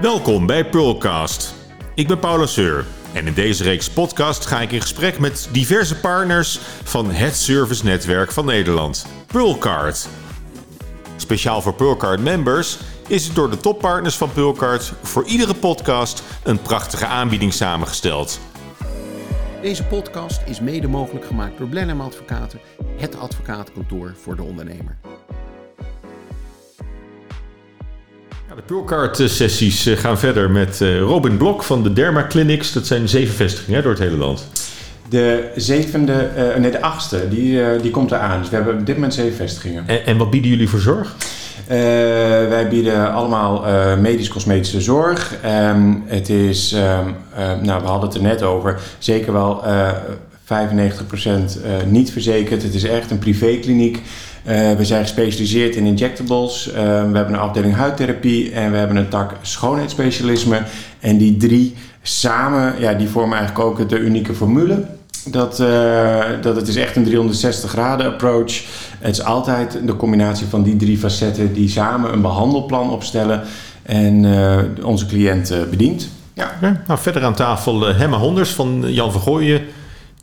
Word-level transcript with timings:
Welkom 0.00 0.46
bij 0.46 0.64
Pearlcast. 0.64 1.54
Ik 1.94 2.08
ben 2.08 2.18
Paula 2.18 2.46
Seur 2.46 2.86
en 3.14 3.26
in 3.26 3.34
deze 3.34 3.62
reeks 3.62 3.90
podcast 3.90 4.46
ga 4.46 4.60
ik 4.60 4.72
in 4.72 4.80
gesprek 4.80 5.18
met 5.18 5.48
diverse 5.52 6.00
partners 6.00 6.58
van 6.82 7.10
het 7.10 7.36
servicenetwerk 7.36 8.32
van 8.32 8.44
Nederland, 8.44 9.06
Pearlcard. 9.26 10.08
Speciaal 11.16 11.62
voor 11.62 11.74
Pearlcard 11.74 12.20
members 12.20 12.78
is 13.08 13.26
het 13.26 13.34
door 13.34 13.50
de 13.50 13.56
toppartners 13.56 14.16
van 14.16 14.32
Pearlcard 14.32 14.92
voor 15.02 15.24
iedere 15.24 15.54
podcast 15.54 16.22
een 16.42 16.62
prachtige 16.62 17.06
aanbieding 17.06 17.52
samengesteld. 17.52 18.40
Deze 19.62 19.84
podcast 19.84 20.40
is 20.46 20.60
mede 20.60 20.88
mogelijk 20.88 21.26
gemaakt 21.26 21.58
door 21.58 21.68
Blenheim 21.68 22.00
Advocaten, 22.00 22.60
het 22.96 23.18
advocatenkantoor 23.18 24.14
voor 24.22 24.36
de 24.36 24.42
ondernemer. 24.42 24.98
De 28.58 28.64
Pearlcard-sessies 28.64 29.86
eh, 29.86 29.96
gaan 29.96 30.18
verder 30.18 30.50
met 30.50 30.80
eh, 30.80 30.98
Robin 30.98 31.36
Blok 31.36 31.62
van 31.62 31.82
de 31.82 31.92
Derma 31.92 32.26
Clinics. 32.26 32.72
Dat 32.72 32.86
zijn 32.86 33.08
zeven 33.08 33.34
vestigingen 33.34 33.82
door 33.82 33.92
het 33.92 34.00
hele 34.00 34.16
land. 34.16 34.48
De 35.08 35.50
zevende, 35.56 36.12
eh, 36.12 36.56
nee 36.56 36.70
de 36.70 36.80
achtste, 36.80 37.28
die, 37.28 37.80
die 37.80 37.90
komt 37.90 38.10
eraan. 38.10 38.40
Dus 38.40 38.50
we 38.50 38.56
hebben 38.56 38.78
op 38.78 38.86
dit 38.86 38.94
moment 38.94 39.14
zeven 39.14 39.36
vestigingen. 39.36 39.84
En, 39.86 40.06
en 40.06 40.16
wat 40.16 40.30
bieden 40.30 40.50
jullie 40.50 40.68
voor 40.68 40.80
zorg? 40.80 41.14
Wij 42.48 42.68
bieden 42.68 43.12
allemaal 43.12 43.64
medisch-cosmetische 43.96 44.80
zorg. 44.80 45.34
Ehm, 45.42 45.94
het 46.04 46.28
is, 46.28 46.72
ehm, 46.72 47.10
nou 47.62 47.82
we 47.82 47.88
hadden 47.88 48.08
het 48.08 48.18
er 48.18 48.22
net 48.22 48.42
over, 48.42 48.80
zeker 48.98 49.32
wel 49.32 49.64
eh 49.64 49.90
95% 50.48 51.62
eh, 51.62 51.72
niet 51.86 52.12
verzekerd. 52.12 52.62
Het 52.62 52.74
is 52.74 52.84
echt 52.84 53.10
een 53.10 53.18
privékliniek. 53.18 54.02
Eh, 54.44 54.72
we 54.72 54.84
zijn 54.84 55.02
gespecialiseerd 55.02 55.76
in 55.76 55.84
injectables. 55.84 56.72
Ehm, 56.72 57.10
we 57.10 57.16
hebben 57.16 57.34
een 57.34 57.40
afdeling 57.40 57.74
huidtherapie 57.74 58.52
en 58.52 58.70
we 58.70 58.76
hebben 58.76 58.96
een 58.96 59.08
tak 59.08 59.32
schoonheidsspecialisme. 59.42 60.62
En 61.00 61.16
die 61.16 61.36
drie 61.36 61.74
samen, 62.02 62.74
ja, 62.78 62.94
die 62.94 63.08
vormen 63.08 63.38
eigenlijk 63.38 63.68
ook 63.68 63.88
de 63.88 63.98
unieke 63.98 64.34
formule. 64.34 64.84
Dat, 65.30 65.60
eh, 65.60 66.24
dat 66.40 66.56
het 66.56 66.68
is 66.68 66.76
echt 66.76 66.96
een 66.96 67.04
360 67.04 67.70
graden 67.70 68.06
approach. 68.06 68.64
Het 68.98 69.14
is 69.14 69.24
altijd 69.24 69.78
de 69.84 69.96
combinatie 69.96 70.46
van 70.46 70.62
die 70.62 70.76
drie 70.76 70.98
facetten 70.98 71.52
die 71.52 71.68
samen 71.68 72.12
een 72.12 72.22
behandelplan 72.22 72.90
opstellen 72.90 73.42
en 73.88 74.24
eh, 74.24 74.84
onze 74.84 75.06
cliënt 75.06 75.50
eh, 75.50 75.58
bedient. 75.70 76.08
Ja. 76.34 76.58
Nou, 76.86 76.98
verder 77.00 77.24
aan 77.24 77.34
tafel 77.34 77.88
eh, 77.88 77.98
Hemma 77.98 78.16
Honders 78.16 78.50
van 78.50 78.84
Jan 78.86 79.12
van 79.12 79.42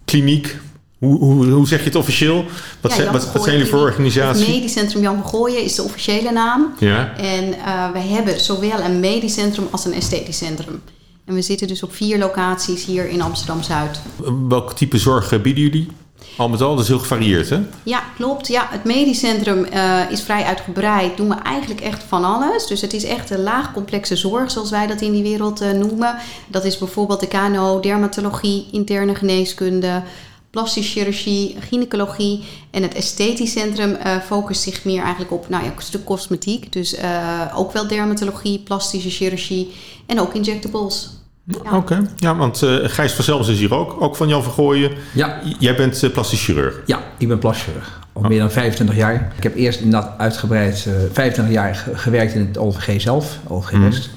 Kliniek. 0.06 0.58
Hoe, 1.06 1.20
hoe, 1.20 1.46
hoe 1.46 1.68
zeg 1.68 1.80
je 1.80 1.86
het 1.86 1.96
officieel? 1.96 2.46
Wat, 2.82 2.92
Ja, 2.92 2.98
zijn, 2.98 3.12
wat, 3.12 3.44
zijn 3.44 3.58
jullie 3.58 3.72
voor 3.72 3.80
organisatie? 3.80 4.46
Het 4.46 4.54
Medisch 4.54 4.74
Centrum 4.74 5.02
Jan 5.02 5.16
van 5.16 5.30
Gooien 5.30 5.64
is 5.64 5.76
de 5.76 5.84
officiële 5.84 6.32
naam. 6.32 6.74
Ja. 6.80 7.14
En 7.18 7.48
uh, 7.48 7.92
wij 7.92 8.08
hebben 8.08 8.40
zowel 8.40 8.80
een 8.80 9.00
medisch 9.00 9.34
centrum 9.34 9.68
als 9.72 9.86
een 9.86 9.94
esthetisch 9.94 10.38
centrum. 10.38 10.82
En 11.26 11.34
we 11.34 11.42
zitten 11.42 11.68
dus 11.68 11.84
op 11.84 11.96
vier 11.96 12.18
locaties 12.18 12.86
hier 12.86 13.10
in 13.10 13.22
Amsterdam-Zuid. 13.22 14.00
Welk 14.48 14.74
type 14.74 14.98
zorg 14.98 15.32
eh, 15.32 15.42
bieden 15.42 15.64
jullie? 15.64 15.88
Al 16.38 16.50
met 16.50 16.62
al, 16.62 16.76
dat 16.76 16.84
is 16.84 16.88
heel 16.88 17.00
gevarieerd, 17.00 17.50
hè? 17.50 17.60
Ja, 17.84 18.04
klopt. 18.16 18.48
Ja, 18.48 18.68
het 18.70 18.84
medisch 18.84 19.20
centrum 19.20 19.66
uh, 19.74 20.12
is 20.12 20.22
vrij 20.22 20.44
uitgebreid. 20.44 21.18
Doen 21.18 21.30
we 21.30 21.36
eigenlijk 21.36 21.82
echt 21.82 22.04
van 22.04 22.24
alles. 22.24 22.68
Dus 22.68 22.82
het 22.82 22.94
is 22.94 23.04
echt 23.04 23.30
een 23.30 23.44
laagcomplexe 23.44 24.16
zorg, 24.16 24.52
zoals 24.52 24.70
wij 24.70 24.88
dat 24.88 25.02
in 25.02 25.12
die 25.12 25.24
wereld 25.24 25.62
uh, 25.62 25.72
noemen. 25.72 26.16
Dat 26.48 26.66
is 26.66 26.78
bijvoorbeeld 26.78 27.20
de 27.20 27.28
KNO, 27.28 27.80
dermatologie, 27.80 28.68
interne 28.72 29.16
geneeskunde, 29.16 30.02
plastische 30.56 30.92
chirurgie, 30.92 31.56
gynaecologie. 31.60 32.44
En 32.72 32.82
het 32.82 32.94
esthetisch 32.94 33.52
centrum 33.52 33.90
uh, 33.90 34.18
focust 34.26 34.62
zich 34.62 34.84
meer 34.84 35.02
eigenlijk 35.02 35.32
op 35.32 35.50
nou 35.50 35.64
ja, 35.64 35.70
een 35.76 35.82
stuk 35.82 36.04
cosmetiek. 36.04 36.74
Dus 36.74 37.00
uh, 37.00 37.54
ook 37.56 37.72
wel 37.72 37.88
dermatologie, 37.88 38.60
plastische 38.60 39.10
chirurgie 39.10 39.74
en 40.06 40.20
ook 40.20 40.34
injectables. 40.34 41.10
Ja. 41.44 41.58
Oké, 41.58 41.76
okay. 41.76 42.02
ja, 42.16 42.36
want 42.36 42.62
uh, 42.62 42.76
Gijs 42.84 43.14
van 43.14 43.24
Zelms 43.24 43.48
is 43.48 43.60
hier 43.60 43.74
ook, 43.74 44.02
ook 44.02 44.16
van 44.16 44.28
Jan 44.28 44.44
van 44.44 44.52
Gooien. 44.54 44.92
Ja. 45.14 45.40
Jij 45.60 45.76
bent 45.76 46.04
uh, 46.04 46.12
plastisch 46.12 46.44
chirurg. 46.44 46.82
Ja, 46.86 47.00
ik 47.18 47.28
ben 47.28 47.40
plastisch 47.40 47.64
chirurg. 47.64 48.00
Al 48.14 48.22
oh. 48.22 48.28
meer 48.28 48.40
dan 48.40 48.52
25 48.52 48.96
jaar. 48.96 49.34
Ik 49.38 49.44
heb 49.44 49.56
eerst 49.56 49.80
inderdaad 49.80 50.14
uitgebreid 50.18 50.86
uh, 50.88 50.94
25 51.12 51.54
jaar 51.54 51.86
gewerkt 51.94 52.34
in 52.34 52.46
het 52.48 52.58
OVG 52.58 53.02
zelf, 53.02 53.38
OVG 53.48 53.72
Mhm. 53.72 53.82
mm. 53.82 53.90
West. 53.90 54.10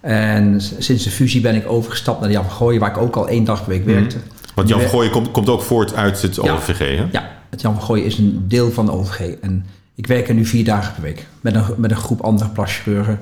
En 0.00 0.60
sinds 0.78 1.04
de 1.04 1.10
fusie 1.10 1.40
ben 1.40 1.54
ik 1.54 1.68
overgestapt 1.68 2.18
naar 2.20 2.28
de 2.28 2.34
Jan 2.34 2.44
van 2.44 2.52
Gooien, 2.52 2.80
waar 2.80 2.90
ik 2.90 2.96
ook 2.96 3.16
al 3.16 3.28
één 3.28 3.44
dag 3.44 3.64
per 3.64 3.68
week 3.72 3.84
Mhm. 3.84 3.94
werkte. 3.94 4.16
Want 4.56 4.68
Jan 4.68 4.80
van 4.80 4.88
Gooien 4.88 5.10
komt, 5.10 5.30
komt 5.30 5.48
ook 5.48 5.62
voort 5.62 5.94
uit 5.94 6.22
het. 6.22 6.40
OVG, 6.40 6.78
hè? 6.78 7.06
Ja, 7.12 7.30
het 7.50 7.60
Jan 7.60 7.74
van 7.74 7.82
Gooien 7.82 8.04
is 8.04 8.18
een 8.18 8.44
deel 8.48 8.70
van 8.70 8.86
de 8.86 8.92
OVG. 8.92 9.20
En 9.40 9.66
ik 9.94 10.06
werk 10.06 10.28
er 10.28 10.34
nu 10.34 10.44
vier 10.44 10.64
dagen 10.64 10.94
per 10.94 11.02
week. 11.02 11.26
Met 11.40 11.54
een, 11.54 11.64
met 11.76 11.90
een 11.90 11.96
groep 11.96 12.20
andere 12.20 12.50
plaschirurgen 12.50 13.18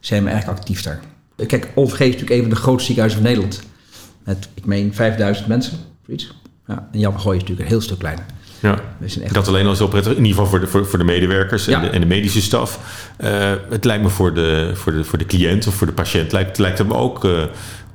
zijn 0.00 0.24
we 0.24 0.30
eigenlijk 0.30 0.58
actief 0.58 0.82
daar. 0.82 1.00
Kijk, 1.46 1.70
OVG 1.74 2.00
is 2.00 2.06
natuurlijk 2.06 2.30
een 2.30 2.40
van 2.40 2.50
de 2.50 2.56
grootste 2.56 2.84
ziekenhuizen 2.84 3.22
van 3.22 3.30
Nederland. 3.30 3.62
Met, 4.24 4.48
ik 4.54 4.64
meen, 4.64 4.94
5000 4.94 5.46
mensen. 5.46 5.78
Zoiets. 6.06 6.34
Ja, 6.66 6.88
en 6.92 6.98
Jan 6.98 7.12
van 7.12 7.20
Gooien 7.20 7.36
is 7.36 7.42
natuurlijk 7.42 7.68
een 7.68 7.74
heel 7.76 7.84
stuk 7.84 7.98
kleiner. 7.98 8.24
Ja, 8.60 8.80
echt... 9.00 9.34
dat 9.34 9.48
alleen 9.48 9.66
al 9.66 9.76
zo 9.76 9.88
prettig. 9.88 10.12
In 10.12 10.24
ieder 10.24 10.32
geval 10.32 10.46
voor 10.46 10.60
de, 10.60 10.66
voor, 10.66 10.86
voor 10.86 10.98
de 10.98 11.04
medewerkers 11.04 11.64
ja. 11.64 11.76
en, 11.76 11.82
de, 11.82 11.88
en, 11.88 12.00
de, 12.00 12.06
medische 12.06 12.42
staf. 12.42 12.80
Uh, 13.20 13.52
het 13.68 13.84
lijkt 13.84 14.02
me 14.02 14.08
voor 14.08 14.34
de, 14.34 14.70
voor, 14.74 14.92
de, 14.92 15.04
voor 15.04 15.18
de 15.18 15.26
cliënt 15.26 15.66
of 15.66 15.74
voor 15.74 15.86
de 15.86 15.92
patiënt 15.92 16.32
lijkt, 16.32 16.58
lijkt 16.58 16.78
hem 16.78 16.92
ook, 16.92 17.24
uh, 17.24 17.42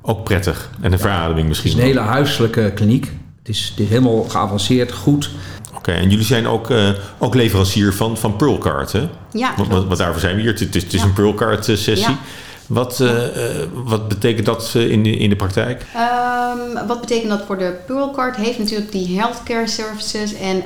ook 0.08 0.24
prettig. 0.24 0.70
En 0.82 0.92
een 0.92 1.00
verademing 1.00 1.48
misschien. 1.48 1.72
Het 1.72 1.80
is 1.80 1.86
een 1.86 1.96
hele 1.96 2.08
huiselijke 2.08 2.72
kliniek. 2.76 3.12
Het 3.40 3.56
is, 3.56 3.68
het 3.70 3.80
is 3.80 3.90
helemaal 3.90 4.24
geavanceerd, 4.24 4.92
goed. 4.92 5.30
Oké, 5.68 5.78
okay, 5.78 5.96
en 5.96 6.10
jullie 6.10 6.26
zijn 6.26 6.48
ook, 6.48 6.70
uh, 6.70 6.90
ook 7.18 7.36
leverancier 7.36 7.94
van, 7.94 8.18
van 8.18 8.36
Pearlcard, 8.36 8.92
hè? 8.92 9.08
Ja. 9.32 9.54
Wat 9.88 9.98
daarvoor 9.98 10.22
zijn 10.22 10.36
we 10.36 10.42
hier? 10.42 10.52
Het, 10.52 10.60
het 10.60 10.76
is, 10.76 10.84
het 10.84 10.94
is 10.94 11.00
ja. 11.00 11.06
een 11.06 11.14
Pearlcard-sessie. 11.14 11.98
Ja. 11.98 12.18
Wat, 12.68 13.00
uh, 13.00 13.38
uh, 13.38 13.68
wat 13.74 14.08
betekent 14.08 14.46
dat 14.46 14.72
in 14.74 15.04
de, 15.04 15.10
in 15.10 15.30
de 15.30 15.36
praktijk? 15.36 15.86
Um, 15.96 16.88
wat 16.88 17.00
betekent 17.02 17.30
dat 17.30 17.46
voor 17.46 17.58
de 17.58 17.76
Pearlcard? 17.86 18.36
Heeft 18.36 18.60
natuurlijk 18.60 18.92
die 18.92 19.20
healthcare 19.20 19.68
services. 19.68 20.34
En 20.34 20.64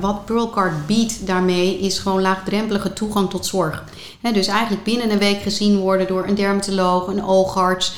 wat 0.00 0.24
Pearlcard 0.24 0.86
biedt 0.86 1.26
daarmee 1.26 1.78
is 1.78 1.98
gewoon 1.98 2.20
laagdrempelige 2.20 2.92
toegang 2.92 3.30
tot 3.30 3.46
zorg. 3.46 3.84
Dus 4.32 4.46
eigenlijk 4.46 4.84
binnen 4.84 5.10
een 5.10 5.18
week 5.18 5.42
gezien 5.42 5.78
worden 5.78 6.06
door 6.06 6.26
een 6.26 6.34
dermatoloog, 6.34 7.06
een 7.06 7.24
oogarts, 7.24 7.92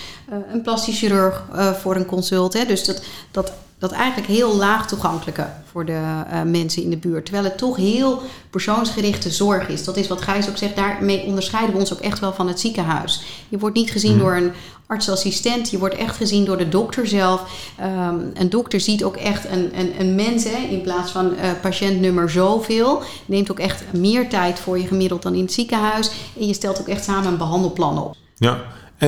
een 0.53 0.63
plastisch 0.63 0.99
chirurg 0.99 1.43
voor 1.81 1.97
een 1.97 2.07
consult. 2.07 2.69
Dus 2.69 2.85
dat, 2.85 3.03
dat 3.31 3.53
dat 3.79 3.93
eigenlijk 3.93 4.29
heel 4.29 4.57
laag 4.57 4.87
toegankelijke 4.87 5.47
voor 5.71 5.85
de 5.85 5.93
uh, 5.93 6.43
mensen 6.43 6.83
in 6.83 6.91
de 6.91 6.97
buurt. 6.97 7.25
Terwijl 7.25 7.47
het 7.47 7.59
toch 7.59 7.77
heel 7.77 8.23
persoonsgerichte 8.51 9.31
zorg 9.31 9.69
is. 9.69 9.85
Dat 9.85 9.97
is 9.97 10.09
wat 10.09 10.23
Gijs 10.23 10.49
ook 10.49 10.57
zegt. 10.57 10.77
Daarmee 10.77 11.23
onderscheiden 11.23 11.75
we 11.75 11.81
ons 11.81 11.93
ook 11.93 12.01
echt 12.01 12.19
wel 12.19 12.33
van 12.33 12.49
het 12.49 12.61
ziekenhuis. 12.61 13.23
Je 13.49 13.59
wordt 13.59 13.77
niet 13.77 13.91
gezien 13.91 14.13
mm. 14.13 14.19
door 14.19 14.37
een 14.37 14.53
artsassistent. 14.87 15.71
Je 15.71 15.79
wordt 15.79 15.95
echt 15.95 16.17
gezien 16.17 16.45
door 16.45 16.57
de 16.57 16.69
dokter 16.69 17.07
zelf. 17.07 17.43
Um, 17.81 18.31
een 18.35 18.51
dokter 18.51 18.81
ziet 18.81 19.05
ook 19.05 19.17
echt 19.17 19.45
een, 19.45 19.79
een, 19.79 20.01
een 20.01 20.15
mens 20.15 20.45
hè, 20.45 20.67
in 20.71 20.83
plaats 20.83 21.11
van 21.11 21.27
uh, 21.27 21.51
patiëntnummer 21.61 22.31
zoveel. 22.31 23.03
Neemt 23.27 23.51
ook 23.51 23.59
echt 23.59 23.85
meer 23.93 24.29
tijd 24.29 24.59
voor 24.59 24.79
je 24.79 24.87
gemiddeld 24.87 25.23
dan 25.23 25.35
in 25.35 25.43
het 25.43 25.53
ziekenhuis. 25.53 26.11
En 26.41 26.47
je 26.47 26.55
stelt 26.55 26.81
ook 26.81 26.89
echt 26.89 27.05
samen 27.05 27.27
een 27.27 27.39
behandelplan 27.39 28.03
op. 28.03 28.17
Ja, 28.35 28.61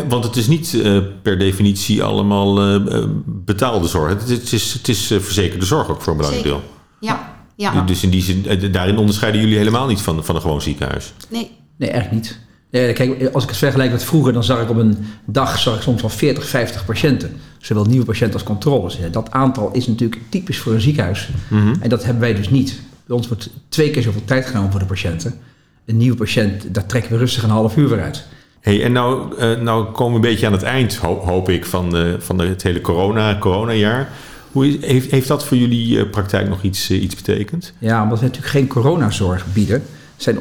want 0.08 0.24
het 0.24 0.36
is 0.36 0.46
niet 0.46 0.72
uh, 0.72 0.98
per 1.22 1.38
definitie 1.38 2.02
allemaal 2.02 2.74
uh, 2.74 3.04
betaalde 3.26 3.88
zorg. 3.88 4.10
Het 4.10 4.28
is, 4.28 4.38
het 4.38 4.52
is, 4.52 4.72
het 4.72 4.88
is 4.88 5.10
uh, 5.10 5.18
verzekerde 5.20 5.66
zorg 5.66 5.88
ook 5.88 6.02
voor 6.02 6.12
een 6.12 6.18
belangrijk 6.18 6.46
deel. 6.46 6.62
Ja, 7.00 7.34
ja. 7.56 7.82
Dus 7.82 8.02
in 8.02 8.10
die 8.10 8.22
zin, 8.22 8.72
daarin 8.72 8.98
onderscheiden 8.98 9.40
jullie 9.40 9.56
helemaal 9.56 9.86
niet 9.86 10.00
van, 10.00 10.24
van 10.24 10.34
een 10.34 10.40
gewoon 10.40 10.62
ziekenhuis? 10.62 11.12
Nee. 11.28 11.50
Nee, 11.76 11.90
echt 11.90 12.10
niet. 12.10 12.38
Nee, 12.70 12.92
kijk, 12.92 13.30
als 13.32 13.42
ik 13.42 13.48
het 13.48 13.58
vergelijk 13.58 13.90
met 13.90 14.04
vroeger, 14.04 14.32
dan 14.32 14.44
zag 14.44 14.62
ik 14.62 14.70
op 14.70 14.76
een 14.76 14.96
dag 15.24 15.58
zag 15.58 15.76
ik 15.76 15.82
soms 15.82 16.00
wel 16.00 16.10
40, 16.10 16.48
50 16.48 16.84
patiënten. 16.84 17.36
Zowel 17.58 17.84
nieuwe 17.84 18.04
patiënten 18.04 18.34
als 18.34 18.42
controles. 18.42 18.98
Dat 19.10 19.30
aantal 19.30 19.70
is 19.72 19.86
natuurlijk 19.86 20.20
typisch 20.28 20.58
voor 20.58 20.72
een 20.72 20.80
ziekenhuis. 20.80 21.28
Mm 21.48 21.60
-hmm. 21.60 21.74
En 21.80 21.88
dat 21.88 22.04
hebben 22.04 22.22
wij 22.22 22.34
dus 22.34 22.50
niet. 22.50 22.80
Bij 23.06 23.16
ons 23.16 23.28
wordt 23.28 23.50
twee 23.68 23.90
keer 23.90 24.02
zoveel 24.02 24.24
tijd 24.24 24.46
genomen 24.46 24.70
voor 24.70 24.80
de 24.80 24.86
patiënten. 24.86 25.34
Een 25.86 25.96
nieuwe 25.96 26.16
patiënt, 26.16 26.74
daar 26.74 26.86
trekken 26.86 27.12
we 27.12 27.18
rustig 27.18 27.42
een 27.42 27.50
half 27.50 27.76
uur 27.76 27.88
weer 27.88 28.02
uit. 28.02 28.26
Hey, 28.60 28.84
en 28.84 28.92
nou, 28.92 29.34
uh, 29.38 29.60
nou 29.60 29.84
komen 29.84 30.20
we 30.20 30.26
een 30.26 30.32
beetje 30.32 30.46
aan 30.46 30.52
het 30.52 30.62
eind, 30.62 30.96
hoop, 30.96 31.24
hoop 31.24 31.48
ik, 31.48 31.64
van, 31.66 31.96
van 32.18 32.38
het 32.38 32.62
hele 32.62 32.80
corona, 32.80 33.38
coronajaar. 33.38 34.08
Hoe 34.52 34.78
heeft, 34.80 35.10
heeft 35.10 35.28
dat 35.28 35.44
voor 35.44 35.56
jullie 35.56 35.96
uh, 35.96 36.10
praktijk 36.10 36.48
nog 36.48 36.62
iets, 36.62 36.90
iets 36.90 37.14
betekend? 37.14 37.72
Ja, 37.78 38.02
omdat 38.02 38.18
we 38.18 38.24
natuurlijk 38.24 38.52
geen 38.52 38.66
coronazorg 38.66 39.44
bieden, 39.52 39.82
zijn, 40.16 40.38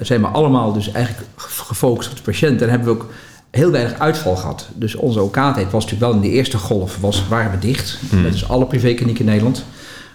zijn 0.00 0.20
we 0.20 0.26
allemaal 0.26 0.72
dus 0.72 0.92
eigenlijk 0.92 1.26
gefocust 1.36 2.10
op 2.10 2.16
de 2.16 2.22
patiënt. 2.22 2.62
En 2.62 2.70
hebben 2.70 2.88
we 2.88 2.94
ook 2.94 3.10
heel 3.50 3.70
weinig 3.70 3.98
uitval 3.98 4.36
gehad. 4.36 4.68
Dus 4.74 4.94
onze 4.94 5.22
OK-tijd 5.22 5.70
was 5.70 5.84
natuurlijk 5.84 6.12
wel 6.12 6.22
in 6.22 6.28
de 6.28 6.36
eerste 6.36 6.58
golf, 6.58 6.98
was, 7.00 7.28
waren 7.28 7.50
we 7.50 7.58
dicht. 7.58 7.98
Mm. 8.10 8.22
Met 8.22 8.32
dus 8.32 8.48
alle 8.48 8.66
privéklinieken 8.66 9.24
in 9.24 9.30
Nederland. 9.30 9.64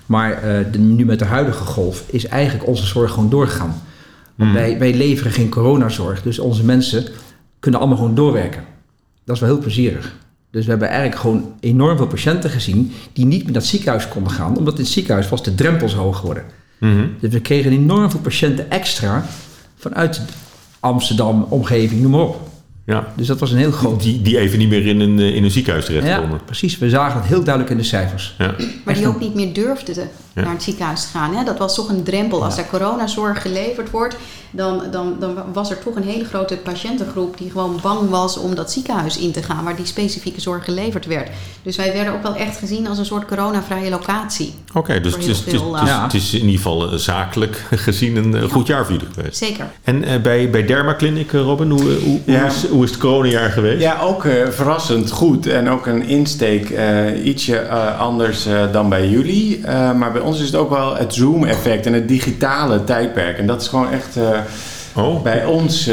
Maar 0.06 0.42
de, 0.72 0.80
nu 0.80 1.06
met 1.06 1.20
de 1.20 1.26
huidige 1.26 1.64
golf 1.64 2.04
is 2.06 2.26
eigenlijk 2.26 2.68
onze 2.68 2.86
zorg 2.86 3.12
gewoon 3.12 3.30
doorgegaan. 3.30 3.82
Want 4.36 4.50
mm. 4.50 4.56
wij, 4.56 4.80
wij 4.80 4.94
leveren 4.94 5.32
geen 5.32 5.50
coronazorg, 5.50 6.22
dus 6.22 6.40
onze 6.40 6.66
mensen 6.66 7.06
kunnen 7.60 7.80
allemaal 7.80 8.00
gewoon 8.00 8.16
doorwerken. 8.16 8.64
Dat 9.26 9.36
is 9.36 9.42
wel 9.42 9.52
heel 9.52 9.62
plezierig. 9.62 10.16
Dus 10.52 10.64
we 10.64 10.70
hebben 10.70 10.88
eigenlijk 10.88 11.20
gewoon 11.22 11.54
enorm 11.60 11.98
veel 11.98 12.08
patiënten 12.08 12.50
gezien 12.50 12.92
die 13.14 13.26
niet 13.26 13.44
meer 13.44 13.52
naar 13.52 13.62
het 13.62 13.70
ziekenhuis 13.70 14.08
konden 14.08 14.32
gaan, 14.32 14.58
omdat 14.58 14.74
in 14.74 14.84
het 14.84 14.92
ziekenhuis 14.92 15.30
was 15.30 15.44
de 15.44 15.56
drempel 15.56 15.90
zo 15.90 15.98
hoog 15.98 16.18
geworden. 16.18 16.44
Mm 16.78 16.92
-hmm. 16.92 17.16
Dus 17.20 17.34
we 17.34 17.42
kregen 17.42 17.72
enorm 17.72 18.12
veel 18.12 18.20
patiënten 18.20 18.72
extra 18.72 19.26
vanuit 19.76 20.22
Amsterdam, 20.80 21.46
omgeving, 21.50 22.02
noem 22.02 22.12
maar 22.12 22.22
op. 22.22 22.50
Ja. 22.90 23.08
Dus 23.16 23.28
dat 23.28 23.40
was 23.40 23.52
een 23.52 23.58
heel 23.58 23.72
groot... 23.72 24.02
Die, 24.02 24.22
die 24.22 24.38
even 24.40 24.60
niet 24.60 24.70
meer 24.70 24.86
in 24.88 25.00
een, 25.00 25.20
eh, 25.20 25.36
in 25.36 25.44
een 25.44 25.52
ziekenhuis 25.52 25.86
terecht 25.86 26.08
Ja, 26.08 26.18
konden. 26.18 26.40
precies. 26.46 26.78
We 26.78 26.90
zagen 26.90 27.20
het 27.20 27.30
heel 27.30 27.44
duidelijk 27.44 27.74
in 27.74 27.78
de 27.82 27.88
cijfers. 27.88 28.36
Ja. 28.38 28.56
Maar 28.86 28.94
die 28.94 29.08
ook 29.08 29.20
niet 29.20 29.34
meer 29.36 29.54
durfden 29.54 29.94
te, 29.94 30.04
Ja. 30.34 30.42
naar 30.42 30.54
het 30.54 30.64
ziekenhuis 30.64 31.02
te 31.02 31.08
gaan. 31.18 31.36
Hè? 31.36 31.44
Dat 31.44 31.58
was 31.58 31.76
toch 31.76 31.90
een 31.90 32.04
drempel. 32.04 32.44
Als 32.44 32.58
er 32.58 32.66
coronazorg 32.70 33.42
geleverd 33.42 33.90
wordt, 33.92 34.16
dan, 34.52 34.82
dan, 34.92 35.16
dan 35.20 35.36
was 35.54 35.70
er 35.70 35.80
toch 35.80 35.96
een 35.96 36.04
hele 36.04 36.24
grote 36.26 36.58
patiëntengroep 36.58 37.38
die 37.38 37.52
gewoon 37.52 37.80
bang 37.82 38.10
was 38.10 38.38
om 38.38 38.56
dat 38.56 38.72
ziekenhuis 38.72 39.18
in 39.18 39.32
te 39.32 39.44
gaan, 39.44 39.64
waar 39.64 39.76
die 39.76 39.86
specifieke 39.86 40.42
zorg 40.42 40.64
geleverd 40.64 41.06
werd. 41.06 41.30
Dus 41.64 41.76
wij 41.76 41.94
werden 41.94 42.14
ook 42.14 42.24
wel 42.24 42.36
echt 42.36 42.58
gezien 42.58 42.88
als 42.88 42.98
een 42.98 43.06
soort 43.06 43.26
coronavrije 43.26 43.90
locatie. 43.90 44.54
Oké, 44.74 45.00
dus 45.02 45.14
het 45.14 45.26
is, 45.26 45.28
heel 45.28 45.36
het, 45.36 45.48
is, 45.54 45.60
veel, 45.60 45.74
het, 45.76 45.84
is, 45.84 45.90
ja. 45.90 46.04
het 46.04 46.14
is 46.14 46.34
in 46.34 46.40
ieder 46.40 46.56
geval 46.56 46.92
eh, 46.92 46.98
zakelijk 46.98 47.64
gezien 47.88 48.16
een 48.16 48.36
eh, 48.36 48.50
goed 48.50 48.68
jaar 48.68 48.86
voor 48.86 48.94
jullie 48.96 49.14
geweest. 49.14 49.38
Zeker. 49.38 49.66
En 49.84 50.04
eh, 50.04 50.22
bij, 50.22 50.50
bij 50.50 50.66
Dermaclinic, 50.66 51.34
eh, 51.34 51.42
Robin, 51.42 51.70
hoe, 51.70 51.82
hoe, 51.84 51.94
hoe, 52.00 52.20
Ja. 52.26 52.46
is, 52.46 52.66
hoe 52.80 52.88
is 52.88 52.94
het 52.94 53.04
coronajaar 53.04 53.50
geweest? 53.50 53.82
Ja, 53.82 54.00
ook 54.02 54.26
eh, 54.26 54.48
verrassend 54.50 55.12
goed. 55.12 55.48
En 55.48 55.70
ook 55.70 55.86
een 55.86 56.04
insteek 56.04 56.70
eh, 56.70 57.26
ietsje 57.26 57.58
eh, 57.58 58.00
anders 58.00 58.48
dan 58.72 58.90
bij 58.90 59.08
jullie. 59.08 59.62
Maar 59.98 60.12
bij 60.12 60.22
ons 60.22 60.40
is 60.40 60.46
het 60.46 60.56
ook 60.56 60.70
wel 60.70 60.96
het 60.96 61.14
Zoom-effect 61.14 61.86
en 61.86 61.94
het 61.94 62.08
digitale 62.08 62.84
tijdperk. 62.84 63.38
En 63.38 63.48
dat 63.48 63.62
is 63.62 63.68
gewoon 63.68 63.92
echt 63.92 64.18
Oh, 64.96 65.22
bij 65.22 65.46
ons 65.46 65.86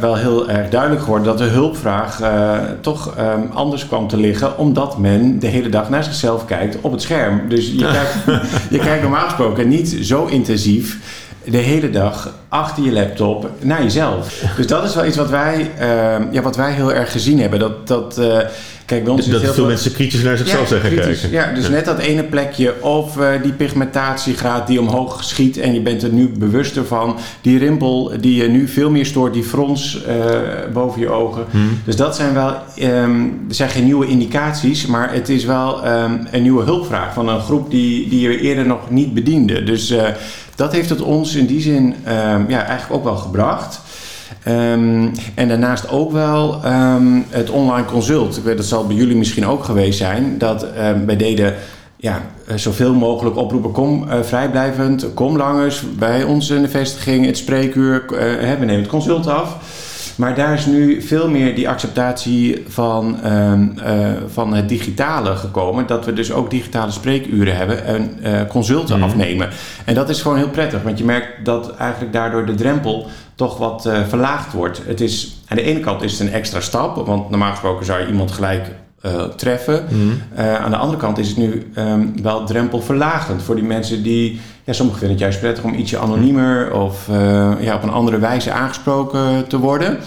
wel 0.00 0.16
heel 0.16 0.50
erg 0.50 0.68
duidelijk 0.68 1.02
geworden 1.02 1.26
dat 1.26 1.38
de 1.38 1.44
hulpvraag 1.44 2.20
toch 2.80 3.14
ehm, 3.16 3.40
anders 3.52 3.86
kwam 3.86 4.08
te 4.08 4.16
liggen. 4.16 4.58
Omdat 4.58 4.98
men 4.98 5.38
de 5.38 5.46
hele 5.46 5.68
dag 5.68 5.90
naar 5.90 6.04
zichzelf 6.04 6.44
kijkt 6.44 6.76
op 6.80 6.92
het 6.92 7.02
scherm. 7.02 7.48
Dus 7.48 7.72
je, 7.72 7.90
kijkt, 8.24 8.40
je 8.70 8.78
kijkt 8.78 9.02
normaal 9.02 9.24
gesproken 9.24 9.68
niet 9.68 9.96
zo 10.00 10.24
intensief 10.24 10.98
de 11.44 11.56
hele 11.56 11.90
dag 11.90 12.32
achter 12.48 12.84
je 12.84 12.92
laptop 12.92 13.50
naar 13.60 13.82
jezelf. 13.82 14.42
Dus 14.56 14.66
dat 14.66 14.84
is 14.84 14.94
wel 14.94 15.06
iets 15.06 15.16
wat 15.16 15.30
wij, 15.30 15.70
ehm, 15.78 16.22
ja, 16.30 16.42
wat 16.42 16.56
wij 16.56 16.72
heel 16.72 16.92
erg 16.92 17.12
gezien 17.12 17.40
hebben. 17.40 17.58
Dat, 17.58 17.86
dat, 17.86 18.18
eh, 18.18 18.38
kijk, 18.86 19.04
bij 19.04 19.12
ons 19.12 19.26
dat 19.26 19.40
heel 19.40 19.52
veel 19.52 19.66
mensen 19.66 19.92
kritisch 19.92 20.22
naar 20.22 20.36
zichzelf 20.36 20.68
zijn 20.68 20.80
gaan 20.80 20.90
kritisch. 20.90 21.20
kijken. 21.20 21.38
Ja, 21.38 21.54
dus 21.54 21.68
net 21.68 21.84
dat 21.84 21.98
ene 21.98 22.22
plekje 22.22 22.82
of 22.82 23.18
eh, 23.18 23.28
die 23.42 23.52
pigmentatiegraad 23.52 24.66
die 24.66 24.80
omhoog 24.80 25.24
schiet 25.24 25.56
en 25.56 25.74
je 25.74 25.80
bent 25.80 26.02
er 26.02 26.12
nu 26.12 26.28
bewuster 26.38 26.84
van. 26.84 27.16
Die 27.40 27.58
rimpel 27.58 28.12
die 28.20 28.42
je 28.42 28.48
nu 28.48 28.68
veel 28.68 28.90
meer 28.90 29.06
stoort, 29.06 29.32
die 29.32 29.44
frons 29.44 30.04
eh, 30.04 30.14
boven 30.72 31.00
je 31.00 31.08
ogen. 31.08 31.44
Hmm. 31.50 31.80
Dus 31.84 31.96
dat 31.96 32.16
zijn 32.16 32.34
wel, 32.34 32.54
er 32.76 33.08
zijn 33.48 33.70
geen 33.70 33.84
nieuwe 33.84 34.06
indicaties, 34.06 34.86
maar 34.86 35.12
het 35.12 35.28
is 35.28 35.44
wel 35.44 35.84
ehm, 35.84 36.12
een 36.30 36.42
nieuwe 36.42 36.64
hulpvraag 36.64 37.14
van 37.14 37.28
een 37.28 37.40
groep 37.40 37.70
die, 37.70 38.08
die 38.08 38.20
je 38.20 38.40
eerder 38.40 38.66
nog 38.66 38.90
niet 38.90 39.14
bediende. 39.14 39.62
Dus 39.64 39.94
dat 40.56 40.72
heeft 40.72 40.90
het 40.90 41.00
ons 41.00 41.34
in 41.34 41.46
die 41.46 41.60
zin 41.60 41.94
ehm, 42.04 42.44
ja, 42.48 42.64
eigenlijk 42.64 42.92
ook 42.92 43.04
wel 43.04 43.16
gebracht. 43.16 43.80
Ehm, 44.42 45.08
en 45.34 45.48
daarnaast 45.48 45.90
ook 45.90 46.12
wel 46.12 46.60
ehm, 46.64 47.20
het 47.28 47.50
online 47.50 47.86
consult. 47.86 48.36
Ik 48.36 48.44
weet, 48.44 48.56
dat 48.56 48.66
zal 48.66 48.86
bij 48.86 48.96
jullie 48.96 49.16
misschien 49.16 49.46
ook 49.46 49.64
geweest 49.64 49.98
zijn. 49.98 50.38
Dat 50.38 50.66
wij 51.06 51.16
deden 51.16 51.54
ja, 52.04 52.22
eh, 52.46 52.56
zoveel 52.56 52.94
mogelijk 52.94 53.36
oproepen. 53.36 53.72
Kom 53.72 54.08
eh, 54.08 54.22
vrijblijvend, 54.22 55.14
kom 55.14 55.36
langers 55.36 55.82
bij 55.98 56.24
ons 56.24 56.50
in 56.50 56.62
de 56.62 56.68
vestiging, 56.68 57.26
het 57.26 57.36
spreekuur. 57.36 58.04
hè, 58.18 58.58
we 58.58 58.64
nemen 58.64 58.82
het 58.82 58.86
consult 58.86 59.26
af. 59.26 59.56
Maar 60.16 60.34
daar 60.34 60.52
is 60.54 60.66
nu 60.66 61.02
veel 61.02 61.28
meer 61.30 61.54
die 61.54 61.68
acceptatie 61.68 62.64
van, 62.68 63.20
ehm, 63.22 63.68
eh, 63.78 64.12
van 64.26 64.54
het 64.54 64.68
digitale 64.68 65.36
gekomen. 65.36 65.86
Dat 65.86 66.04
we 66.04 66.12
dus 66.12 66.32
ook 66.32 66.50
digitale 66.50 66.90
spreekuren 66.90 67.56
hebben 67.56 67.84
en 67.84 68.18
eh, 68.22 68.40
consulten 68.48 68.96
Mhm. 68.98 69.04
afnemen. 69.04 69.48
En 69.84 69.94
dat 69.94 70.08
is 70.08 70.22
gewoon 70.22 70.36
heel 70.36 70.48
prettig, 70.50 70.82
want 70.82 70.98
je 70.98 71.04
merkt 71.04 71.44
dat 71.44 71.76
eigenlijk 71.76 72.12
daardoor 72.12 72.46
de 72.46 72.54
drempel 72.54 73.06
toch 73.34 73.58
wat 73.58 73.86
eh, 73.86 73.98
verlaagd 74.08 74.52
wordt. 74.52 74.82
Het 74.86 75.00
is, 75.00 75.36
aan 75.48 75.56
de 75.56 75.62
ene 75.62 75.80
kant 75.80 76.02
is 76.02 76.12
het 76.12 76.20
een 76.20 76.32
extra 76.34 76.60
stap, 76.60 77.06
want 77.06 77.30
normaal 77.30 77.50
gesproken 77.50 77.86
zou 77.86 78.00
je 78.00 78.06
iemand 78.06 78.30
gelijk 78.30 78.70
treffen. 79.36 79.84
Mhm. 79.90 80.40
Aan 80.40 80.70
de 80.70 80.76
andere 80.76 80.98
kant 80.98 81.18
is 81.18 81.28
het 81.28 81.36
nu 81.36 81.70
ehm, 81.74 82.06
wel 82.22 82.44
drempelverlagend 82.46 83.42
voor 83.42 83.54
die 83.54 83.64
mensen 83.64 84.02
die... 84.02 84.40
Ja, 84.64 84.72
sommigen 84.72 85.00
vinden 85.00 85.16
het 85.16 85.26
juist 85.26 85.40
prettig 85.40 85.64
om 85.64 85.74
ietsje 85.74 85.98
anoniemer 85.98 86.72
of 86.72 87.08
eh, 87.08 87.52
ja, 87.60 87.74
op 87.74 87.82
een 87.82 87.90
andere 87.90 88.18
wijze 88.18 88.52
aangesproken 88.52 89.46
te 89.46 89.58
worden. 89.58 89.98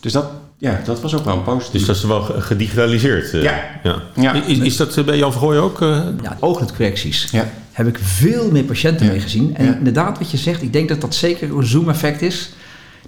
Dus 0.00 0.12
dat, 0.12 0.26
ja, 0.58 0.80
dat 0.84 1.00
was 1.00 1.14
ook 1.14 1.24
wel 1.24 1.34
een 1.36 1.42
positief. 1.42 1.72
Dus 1.72 1.84
dat 1.86 1.96
is 1.96 2.04
wel 2.04 2.20
ge- 2.22 2.40
gedigitaliseerd. 2.40 3.32
eh. 3.34 3.42
Ja. 3.42 3.54
ja. 3.82 4.02
Ja. 4.14 4.32
Is, 4.46 4.58
is 4.58 4.76
dat 4.76 4.96
eh, 4.96 5.04
bij 5.04 5.16
Jan 5.16 5.32
Vergooy 5.32 5.56
ook? 5.56 5.80
eh? 5.82 5.88
Ja, 6.22 6.36
ooglidcorrecties. 6.40 7.28
Ja. 7.32 7.46
Heb 7.72 7.86
ik 7.86 7.98
veel 8.02 8.50
meer 8.50 8.62
patiënten 8.64 9.06
Ja. 9.06 9.12
mee 9.12 9.20
gezien. 9.20 9.56
En 9.56 9.64
Ja. 9.66 9.74
inderdaad, 9.74 10.18
wat 10.18 10.30
je 10.30 10.36
zegt, 10.36 10.62
ik 10.62 10.72
denk 10.72 10.88
dat 10.88 11.00
dat 11.00 11.14
zeker 11.14 11.56
een 11.56 11.66
zoom-effect 11.66 12.22
is. 12.22 12.52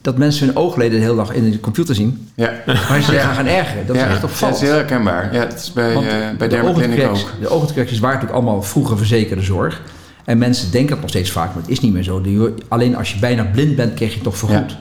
Dat 0.03 0.17
mensen 0.19 0.47
hun 0.47 0.57
oogleden 0.57 0.99
de 0.99 1.05
hele 1.05 1.17
dag 1.17 1.33
in 1.33 1.51
de 1.51 1.61
computer 1.61 1.95
zien. 1.95 2.29
Ja, 2.35 2.53
Maar 2.67 3.01
ze 3.03 3.13
zich 3.13 3.23
aan 3.23 3.35
gaan 3.35 3.47
ergeren. 3.47 3.87
Dat 3.87 3.97
ja, 3.97 4.05
is 4.05 4.11
echt 4.11 4.21
dat 4.21 4.31
opvallend. 4.31 4.57
is 4.63 4.63
heel 4.69 4.77
herkenbaar. 4.77 5.35
Ja, 5.35 5.45
dat 5.45 5.59
is 5.59 5.73
bij, 5.73 5.95
Want 5.95 6.07
eh 6.07 6.13
bij 6.39 6.49
de 6.49 6.63
ook. 6.63 7.31
De 7.41 7.49
oogcorrecties 7.49 7.99
waren 7.99 8.17
natuurlijk 8.19 8.45
allemaal 8.45 8.63
vroeger 8.63 8.97
verzekerde 8.99 9.43
zorg. 9.43 9.81
En 10.27 10.39
mensen 10.39 10.71
denken 10.71 10.91
dat 10.91 11.01
nog 11.01 11.09
steeds 11.11 11.31
vaak, 11.31 11.55
maar 11.55 11.63
het 11.63 11.71
is 11.73 11.81
niet 11.81 11.93
meer 11.93 12.03
zo. 12.03 12.21
Die- 12.21 12.39
Alleen 12.69 12.97
als 12.97 13.13
je 13.13 13.19
bijna 13.19 13.45
blind 13.45 13.77
bent, 13.77 13.95
kreeg 13.95 14.09
je 14.09 14.15
het 14.15 14.25
toch 14.25 14.37
vergoed. 14.39 14.77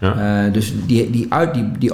Ja. 0.00 0.44
Eh, 0.46 0.52
dus 0.52 0.72
die, 0.86 1.10
die, 1.10 1.26
uit, 1.28 1.54
die, 1.54 1.70
die 1.78 1.90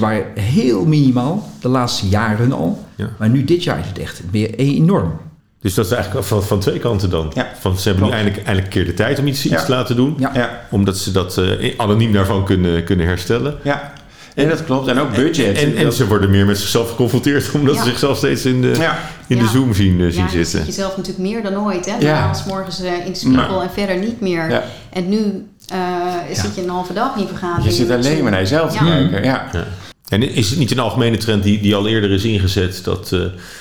waren 0.00 0.24
heel 0.34 0.86
minimaal, 0.86 1.48
de 1.60 1.68
laatste 1.68 2.08
jaren 2.08 2.52
al. 2.52 2.84
Ja. 2.94 3.08
Maar 3.18 3.28
nu 3.28 3.44
dit 3.44 3.64
jaar 3.64 3.78
is 3.78 3.86
het 3.86 3.98
echt 3.98 4.22
weer 4.30 4.54
enorm. 4.54 5.12
Dus 5.60 5.74
dat 5.74 5.84
is 5.86 5.92
eigenlijk 5.92 6.26
van, 6.26 6.42
van 6.42 6.58
twee 6.60 6.78
kanten 6.78 7.10
dan. 7.10 7.30
Ja, 7.34 7.46
van, 7.60 7.78
ze 7.78 7.88
hebben 7.88 8.06
nu 8.06 8.12
eindelijk, 8.12 8.36
eindelijk 8.44 8.66
een 8.66 8.72
keer 8.72 8.84
de 8.84 8.94
tijd 8.94 9.18
om 9.18 9.26
iets, 9.26 9.46
iets 9.46 9.64
te 9.64 9.70
laten 9.70 9.96
doen. 9.96 10.14
Ja. 10.18 10.30
Ja, 10.34 10.60
Omdat 10.70 10.98
ze 10.98 11.12
dat 11.12 11.38
eh, 11.38 11.74
anoniem 11.76 12.12
daarvan 12.12 12.44
kunnen, 12.44 12.84
kunnen 12.84 13.06
herstellen. 13.06 13.54
ja. 13.62 13.92
Nee, 14.36 14.48
dat 14.48 14.64
klopt. 14.64 14.88
En 14.88 14.98
ook 14.98 15.14
budget. 15.14 15.56
En, 15.58 15.76
en 15.76 15.92
ze 15.92 16.06
worden 16.06 16.30
meer 16.30 16.46
met 16.46 16.58
zichzelf 16.58 16.90
geconfronteerd 16.90 17.50
omdat 17.54 17.74
Ja. 17.74 17.82
ze 17.82 17.88
zichzelf 17.88 18.16
steeds 18.16 18.44
in 18.44 18.62
de, 18.62 18.72
ja, 18.78 18.98
in 19.26 19.38
de 19.38 19.44
Ja. 19.44 19.50
Zoom 19.50 19.74
zien, 19.74 20.00
eh, 20.00 20.06
zien 20.06 20.16
ja, 20.24 20.24
je 20.24 20.30
zitten. 20.30 20.58
ziet 20.58 20.66
jezelf 20.66 20.96
natuurlijk 20.96 21.28
meer 21.28 21.42
dan 21.42 21.64
ooit. 21.64 21.86
Hè? 21.86 21.96
Ja. 21.98 22.30
Is 22.30 22.44
morgens 22.44 22.80
eh, 22.82 22.92
in 23.06 23.12
de 23.12 23.18
spiegel 23.18 23.62
en 23.62 23.70
verder 23.74 23.96
niet 23.98 24.20
meer. 24.20 24.50
ja. 24.50 24.62
En 24.92 25.08
nu 25.08 25.46
eh, 25.68 25.78
zit 26.32 26.54
je 26.54 26.62
een 26.62 26.68
halve 26.68 26.92
dag 26.92 27.16
in 27.16 27.26
vergadering. 27.28 27.64
Je 27.64 27.72
zit 27.72 27.90
alleen 27.90 28.22
maar 28.22 28.30
naar 28.30 28.40
jezelf 28.40 28.76
te 28.76 28.84
Ja. 28.84 28.90
kijken. 28.90 29.24
Ja. 29.24 29.48
Ja. 29.52 29.64
En 30.08 30.22
is 30.34 30.50
het 30.50 30.58
niet 30.58 30.70
een 30.70 30.78
algemene 30.78 31.16
trend 31.16 31.42
die, 31.42 31.60
die 31.60 31.74
al 31.74 31.86
eerder 31.88 32.10
is 32.10 32.24
ingezet, 32.24 32.80
dat, 32.84 33.12
eh, 33.12 33.20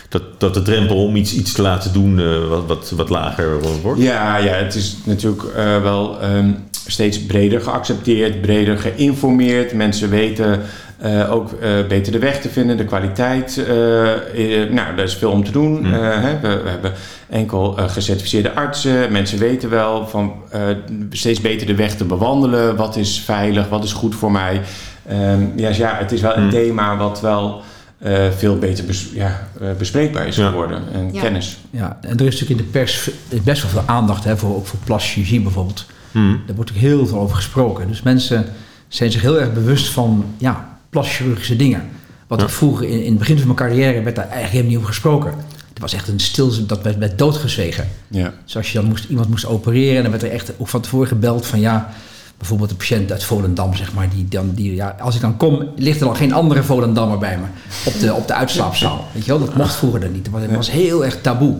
dat, 0.10 0.22
dat 0.38 0.54
de 0.54 0.62
drempel 0.62 1.04
om 1.06 1.16
iets, 1.16 1.33
iets 1.33 1.51
te 1.51 1.62
laten 1.62 1.94
doen 1.94 2.19
eh, 2.19 2.48
wat, 2.48 2.63
wat, 2.68 2.92
wat 2.95 3.10
lager 3.10 3.60
wordt? 3.81 4.01
Ja, 4.01 4.38
ja, 4.38 4.54
het 4.54 4.75
is 4.75 4.98
natuurlijk 5.04 5.44
eh, 5.44 5.81
wel 5.81 6.22
ehm, 6.22 6.51
steeds 6.88 7.26
breder 7.26 7.62
geaccepteerd, 7.62 8.42
breder 8.42 8.78
geïnformeerd. 8.78 9.74
Mensen 9.74 10.10
weten 10.10 10.62
eh, 10.98 11.32
ook 11.34 11.51
eh, 11.51 11.70
beter 11.88 12.12
de 12.12 12.20
weg 12.20 12.42
te 12.42 12.50
vinden, 12.50 12.77
de 12.77 12.86
kwaliteit. 12.86 13.58
eh, 13.68 14.12
eh, 14.13 14.70
nou, 14.72 14.96
daar 14.96 15.06
is 15.06 15.13
veel 15.15 15.32
om 15.32 15.44
te 15.44 15.51
doen. 15.51 15.80
Mm. 15.80 15.94
Eh, 15.94 16.22
hè, 16.22 16.39
we, 16.39 16.62
we 16.63 16.70
hebben 16.70 16.94
enkel 17.30 17.77
eh, 17.77 17.89
gecertificeerde 17.89 18.54
artsen. 18.54 19.12
Mensen 19.12 19.39
weten 19.39 19.70
wel 19.70 20.08
van 20.08 20.34
eh, 20.51 20.62
steeds 21.10 21.42
beter 21.42 21.68
de 21.68 21.75
weg 21.75 21.96
te 21.96 22.04
bewandelen. 22.06 22.75
Wat 22.75 22.96
is 22.96 23.20
veilig, 23.20 23.70
wat 23.70 23.84
is 23.84 23.94
goed 23.94 24.15
voor 24.15 24.32
mij. 24.32 24.62
Ehm, 25.08 25.42
ja, 25.56 25.68
dus 25.68 25.77
ja, 25.77 25.96
het 25.98 26.12
is 26.12 26.22
wel 26.22 26.36
een 26.38 26.44
Mm. 26.44 26.50
thema 26.50 26.98
wat 26.98 27.22
wel 27.22 27.62
eh, 27.98 28.25
veel 28.38 28.58
beter 28.58 28.86
bes- 28.86 29.10
ja, 29.13 29.48
bespreekbaar 29.77 30.27
is 30.27 30.36
Ja. 30.36 30.48
geworden. 30.50 30.82
En 30.94 31.10
Ja. 31.13 31.22
kennis. 31.22 31.58
Ja, 31.70 31.98
en 32.01 32.18
er 32.18 32.25
is 32.25 32.39
natuurlijk 32.39 32.50
in 32.50 32.58
de 32.58 32.63
pers 32.80 33.10
best 33.44 33.62
wel 33.62 33.72
veel 33.72 33.84
aandacht 33.86 34.24
hè, 34.24 34.38
voor, 34.38 34.56
ook 34.56 34.65
voor 34.68 34.80
plaschirurgie 34.84 35.42
bijvoorbeeld. 35.42 35.86
Hmm. 36.15 36.41
Daar 36.45 36.55
wordt 36.55 36.72
ook 36.72 36.77
heel 36.77 37.07
veel 37.07 37.19
over 37.19 37.36
gesproken. 37.36 37.88
Dus 37.88 38.01
mensen 38.01 38.45
zijn 38.88 39.12
zich 39.12 39.22
heel 39.22 39.39
erg 39.39 39.53
bewust 39.53 39.89
van 39.89 40.25
ja, 40.38 40.77
plaschirurgische 40.89 41.55
dingen. 41.55 41.84
Wat 42.27 42.39
Ja. 42.39 42.45
ik 42.45 42.51
vroeger 42.51 42.88
in, 42.88 43.03
in 43.03 43.10
het 43.10 43.17
begin 43.19 43.38
van 43.38 43.45
mijn 43.45 43.57
carrière 43.57 44.01
werd 44.01 44.15
daar 44.15 44.25
eigenlijk 44.29 44.51
helemaal 44.51 44.69
niet 44.72 44.77
over 44.77 44.89
gesproken. 44.93 45.34
Het 45.69 45.79
was 45.79 45.93
echt 45.93 46.07
een 46.07 46.19
stil, 46.19 46.65
dat 46.67 46.81
werd, 46.81 46.98
werd 46.98 47.17
doodgezwegen. 47.17 47.88
Ja. 48.07 48.34
Dus 48.43 48.57
als 48.57 48.72
je 48.72 48.77
dan 48.79 48.88
moest, 48.88 49.10
iemand 49.10 49.29
moest 49.29 49.45
opereren, 49.45 50.01
dan 50.01 50.12
werd 50.12 50.24
er 50.24 50.31
echt 50.31 50.51
ook 50.57 50.67
van 50.67 50.81
tevoren 50.81 51.07
gebeld 51.07 51.45
van 51.45 51.60
ja, 51.60 51.89
bijvoorbeeld 52.38 52.72
een 52.72 52.77
patiënt 52.77 53.12
uit 53.12 53.24
Volendam, 53.24 53.75
zeg 53.75 53.93
maar, 53.93 54.10
die 54.10 54.27
dan, 54.27 54.51
die, 54.53 54.75
ja, 54.75 54.95
als 55.00 55.15
ik 55.15 55.22
dan 55.22 55.38
kom, 55.38 55.67
ligt 55.75 56.00
er 56.00 56.05
dan 56.05 56.15
geen 56.15 56.34
andere 56.34 56.63
Volendammer 56.63 57.17
bij 57.17 57.38
me 57.38 57.45
op 57.86 58.00
de, 58.00 58.13
op 58.13 58.27
de 58.27 58.34
uitslaapzaal. 58.34 59.05
Weet 59.13 59.25
je 59.25 59.31
wel, 59.31 59.39
dat 59.45 59.55
mocht 59.55 59.75
vroeger 59.75 60.00
dan 60.00 60.12
niet. 60.12 60.29
Was, 60.29 60.41
het 60.41 60.55
was 60.55 60.72
heel 60.72 61.05
erg 61.05 61.22
taboe. 61.22 61.55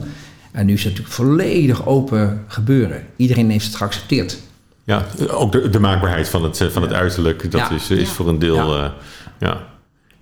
En 0.55 0.65
nu 0.65 0.74
is 0.74 0.83
het 0.83 0.91
natuurlijk 0.91 1.15
volledig 1.15 1.85
open 1.88 2.43
gebeuren. 2.47 3.03
Iedereen 3.15 3.50
heeft 3.50 3.65
het 3.65 3.75
geaccepteerd. 3.75 4.38
Ja, 4.83 5.05
ook 5.29 5.51
de, 5.51 5.69
de 5.69 5.79
maakbaarheid 5.79 6.29
van 6.29 6.43
het, 6.43 6.62
eh, 6.62 6.67
van 6.67 6.81
het 6.81 6.93
uiterlijk, 6.93 7.51
dat 7.51 7.62
Ja. 7.62 7.71
is, 7.71 7.89
is 7.89 8.00
Ja. 8.00 8.13
voor 8.13 8.27
een 8.29 8.39
deel. 8.39 8.55
Ja. 8.75 8.81
Ja. 8.83 8.93
ja. 9.39 9.47
ja, 9.47 9.57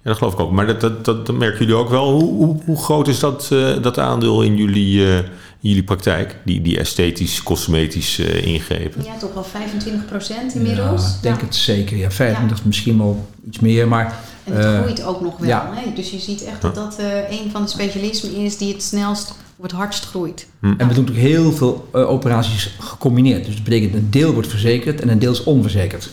dat 0.04 0.18
geloof 0.18 0.34
ik 0.34 0.40
ook. 0.40 0.52
Maar 0.52 0.68
dat, 0.68 0.82
dat, 0.82 1.06
dat, 1.06 1.26
dat 1.26 1.36
merken 1.38 1.60
jullie 1.60 1.76
ook 1.76 1.90
wel. 1.90 2.12
Hoe, 2.12 2.34
hoe, 2.34 2.58
hoe 2.66 2.78
groot 2.84 3.08
is 3.08 3.20
dat, 3.20 3.50
eh, 3.52 3.82
dat 3.82 4.00
aandeel 4.00 4.42
in 4.42 4.56
jullie, 4.58 5.06
eh, 5.08 5.18
in 5.18 5.70
jullie 5.70 5.84
praktijk? 5.84 6.36
Die, 6.46 6.62
die 6.62 6.80
esthetisch, 6.80 7.44
cosmetisch 7.44 8.20
eh, 8.20 8.46
ingrepen? 8.46 9.04
Ja, 9.04 9.18
toch 9.18 9.34
wel 9.34 9.44
25 9.44 10.06
procent 10.06 10.56
inmiddels. 10.56 11.02
Ja, 11.02 11.08
ik 11.16 11.22
denk 11.22 11.40
Ja. 11.40 11.46
het 11.46 11.56
zeker. 11.56 11.98
Ja, 11.98 12.12
25, 12.12 12.66
misschien 12.66 12.98
wel 12.98 13.28
iets 13.48 13.60
meer. 13.60 13.88
Maar 13.88 14.20
En 14.44 14.54
het 14.54 14.66
eh, 14.66 14.80
groeit 14.82 15.04
ook 15.04 15.22
nog 15.22 15.38
wel. 15.38 15.48
ja. 15.50 15.72
Hè? 15.76 15.94
Dus 15.96 16.12
je 16.12 16.20
ziet 16.20 16.44
echt 16.44 16.62
dat 16.62 16.76
dat 16.76 16.96
eh, 17.00 17.32
een 17.32 17.52
van 17.52 17.62
de 17.62 17.68
specialismen 17.70 18.36
is 18.36 18.58
die 18.58 18.74
het 18.74 18.84
snelst 18.84 19.34
of 19.56 19.64
het 19.64 19.72
hardst 19.72 20.06
groeit. 20.06 20.48
En 20.62 20.70
we 20.70 20.78
doen 20.78 20.88
natuurlijk 20.88 21.18
heel 21.18 21.52
veel 21.52 21.88
eh, 21.94 22.10
operaties 22.10 22.76
gecombineerd. 22.80 23.46
Dus 23.46 23.56
dat 23.56 23.64
betekent 23.64 23.94
een 23.94 24.10
deel 24.10 24.34
wordt 24.34 24.48
verzekerd 24.48 25.02
en 25.02 25.10
een 25.10 25.20
deel 25.20 25.32
is 25.32 25.44
onverzekerd. 25.44 26.10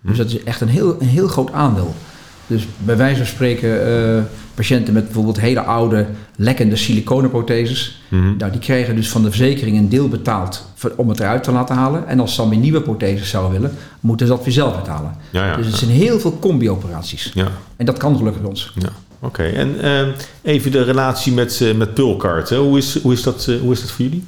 Dus 0.00 0.16
dat 0.16 0.26
is 0.26 0.42
echt 0.42 0.60
een 0.60 0.68
heel, 0.68 0.96
een 1.00 1.08
heel 1.08 1.28
groot 1.28 1.52
aandeel. 1.52 1.94
Dus 2.46 2.66
bij 2.78 2.96
wijze 2.96 3.16
van 3.16 3.26
spreken, 3.26 3.86
eh, 4.16 4.22
patiënten 4.54 4.94
met 4.94 5.04
bijvoorbeeld 5.04 5.40
hele 5.40 5.60
oude, 5.60 6.06
lekkende 6.36 6.76
siliconenprotheses. 6.76 8.02
Mhm. 8.08 8.36
Nou, 8.36 8.50
die 8.50 8.60
krijgen 8.60 8.96
dus 8.96 9.08
van 9.10 9.22
de 9.22 9.28
verzekering 9.28 9.76
een 9.78 9.88
deel 9.88 10.08
betaald 10.08 10.66
voor- 10.74 10.92
om 10.96 11.08
het 11.08 11.20
eruit 11.20 11.42
te 11.42 11.52
laten 11.52 11.76
halen. 11.76 12.08
En 12.08 12.20
als 12.20 12.34
ze 12.34 12.40
dan 12.40 12.50
weer 12.50 12.58
nieuwe 12.58 12.80
protheses 12.82 13.30
zouden 13.30 13.60
willen, 13.60 13.76
moeten 14.00 14.26
ze 14.26 14.32
dat 14.32 14.44
weer 14.44 14.52
zelf 14.52 14.76
betalen. 14.76 15.14
Ja, 15.30 15.46
ja. 15.46 15.56
Dus 15.56 15.66
het 15.66 15.76
zijn 15.76 15.90
heel 15.90 16.20
veel 16.20 16.38
combi-operaties. 16.38 17.30
Ja, 17.34 17.48
En 17.76 17.86
dat 17.86 17.98
kan 17.98 18.16
gelukkig 18.16 18.40
bij 18.40 18.50
ons. 18.50 18.72
Oké, 19.22 19.42
en 19.42 19.80
eh, 19.80 20.06
even 20.42 20.70
de 20.70 20.82
relatie 20.82 21.32
met, 21.32 21.60
eh 21.60 21.74
met 21.74 21.94
Pulcard. 21.94 22.50
Hoe, 22.50 22.78
is, 22.78 23.02
hoe, 23.02 23.12
is 23.12 23.22
dat, 23.22 23.46
eh, 23.48 23.60
hoe 23.60 23.72
is 23.72 23.80
dat 23.80 23.90
voor 23.90 24.04
jullie? 24.04 24.24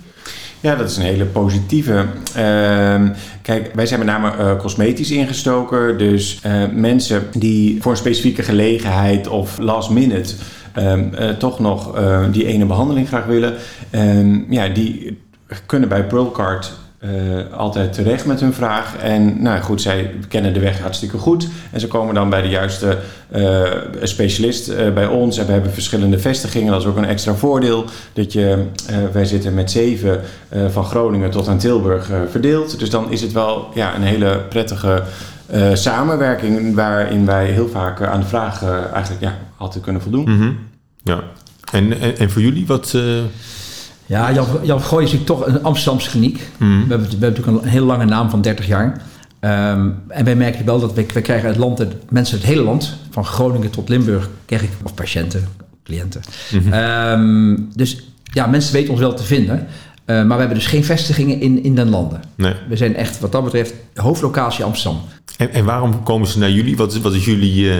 Ja, 0.60 0.74
dat 0.76 0.90
is 0.90 0.96
een 0.96 1.02
hele 1.02 1.24
positieve. 1.24 2.06
Ehm, 2.34 3.08
kijk, 3.42 3.70
wij 3.74 3.86
zijn 3.86 3.98
met 3.98 4.08
name 4.08 4.30
eh, 4.30 4.56
cosmetisch 4.58 5.10
ingestoken. 5.10 5.98
Dus 5.98 6.40
mensen 6.72 7.22
die 7.32 7.82
voor 7.82 7.90
een 7.90 7.98
specifieke 7.98 8.42
gelegenheid 8.42 9.28
of 9.28 9.58
last 9.58 9.90
minute 9.90 10.34
ehm, 10.72 11.14
eh, 11.14 11.28
toch 11.30 11.58
nog 11.58 12.00
die 12.30 12.46
ene 12.46 12.66
behandeling 12.66 13.08
graag 13.08 13.24
willen, 13.24 13.54
ehm, 13.90 14.52
ja, 14.52 14.68
die 14.68 15.18
kunnen 15.66 15.88
bij 15.88 16.06
Pearlcard 16.06 16.72
eh, 17.02 17.58
altijd 17.58 17.92
terecht 17.92 18.26
met 18.26 18.40
hun 18.40 18.52
vraag. 18.52 18.96
En 18.96 19.42
nou 19.42 19.60
goed, 19.60 19.80
zij 19.80 20.14
kennen 20.28 20.52
de 20.52 20.60
weg 20.60 20.80
hartstikke 20.80 21.18
goed. 21.18 21.48
En 21.70 21.80
ze 21.80 21.86
komen 21.88 22.14
dan 22.14 22.30
bij 22.30 22.42
de 22.42 22.48
juiste 22.48 22.98
eh, 23.30 23.62
specialist 24.02 24.68
eh, 24.68 24.92
bij 24.92 25.06
ons. 25.06 25.38
En 25.38 25.46
we 25.46 25.52
hebben 25.52 25.72
verschillende 25.72 26.18
vestigingen. 26.18 26.72
Dat 26.72 26.80
is 26.80 26.86
ook 26.86 26.96
een 26.96 27.04
extra 27.04 27.34
voordeel. 27.34 27.84
Dat 28.12 28.32
je, 28.32 28.64
wij 29.12 29.24
zitten 29.24 29.54
met 29.54 29.70
zeven 29.70 30.20
van 30.68 30.84
Groningen 30.84 31.30
tot 31.30 31.48
aan 31.48 31.58
Tilburg 31.58 32.10
verdeeld. 32.30 32.78
Dus 32.78 32.90
dan 32.90 33.10
is 33.10 33.20
het 33.20 33.32
wel 33.32 33.68
ja, 33.74 33.94
een 33.94 34.02
hele 34.02 34.40
prettige 34.48 35.02
samenwerking. 35.72 36.74
Waarin 36.74 37.26
wij 37.26 37.46
heel 37.46 37.68
vaak 37.68 38.02
aan 38.02 38.20
de 38.20 38.26
vraag 38.26 38.64
eigenlijk 38.92 39.22
ja, 39.22 39.38
altijd 39.56 39.84
kunnen 39.84 40.02
voldoen. 40.02 40.24
Mhm. 40.24 40.52
Ja. 41.02 41.22
En, 41.72 42.00
en, 42.00 42.18
en 42.18 42.30
voor 42.30 42.42
jullie, 42.42 42.66
wat... 42.66 42.96
Ja, 44.06 44.32
Jan, 44.32 44.46
Jan 44.62 44.80
Gooi 44.80 45.04
is 45.04 45.12
natuurlijk 45.12 45.40
toch 45.40 45.54
een 45.54 45.62
Amsterdamse 45.62 46.10
kliniek. 46.10 46.40
mhm. 46.56 46.70
We, 46.70 46.76
hebben, 46.88 46.98
we 46.98 47.16
hebben 47.18 47.28
natuurlijk 47.28 47.64
een 47.64 47.68
hele 47.70 47.86
lange 47.86 48.04
naam 48.04 48.30
van 48.30 48.42
30 48.42 48.66
jaar. 48.66 49.02
Ehm, 49.40 49.88
en 50.08 50.24
wij 50.24 50.36
merken 50.36 50.64
wel 50.64 50.80
dat 50.80 50.92
we, 50.94 51.06
we 51.14 51.20
krijgen 51.20 51.46
uit 51.46 51.56
het 51.56 51.64
land, 51.64 51.78
mensen 52.10 52.34
uit 52.34 52.42
het 52.42 52.52
hele 52.52 52.62
land, 52.62 52.96
van 53.10 53.24
Groningen 53.24 53.70
tot 53.70 53.88
Limburg, 53.88 54.28
krijg 54.44 54.62
ik, 54.62 54.70
of 54.82 54.94
patiënten, 54.94 55.48
cliënten. 55.84 56.20
Mhm. 56.52 56.72
Ehm, 56.72 57.56
dus 57.74 58.02
ja, 58.22 58.46
mensen 58.46 58.72
weten 58.72 58.90
ons 58.90 59.00
wel 59.00 59.14
te 59.14 59.22
vinden. 59.22 59.66
Eh, 60.04 60.16
maar 60.16 60.26
we 60.26 60.38
hebben 60.38 60.54
dus 60.54 60.66
geen 60.66 60.84
vestigingen 60.84 61.40
in, 61.40 61.62
in 61.62 61.74
den 61.74 61.88
landen. 61.88 62.20
Nee. 62.34 62.54
We 62.68 62.76
zijn 62.76 62.96
echt, 62.96 63.20
wat 63.20 63.32
dat 63.32 63.44
betreft, 63.44 63.74
hoofdlocatie 63.94 64.64
Amsterdam. 64.64 65.00
En, 65.36 65.52
en 65.52 65.64
waarom 65.64 66.02
komen 66.02 66.28
ze 66.28 66.38
naar 66.38 66.50
jullie? 66.50 66.76
Wat 66.76 66.92
is, 66.92 67.00
wat 67.00 67.14
is 67.14 67.24
jullie 67.24 67.70
eh, 67.70 67.76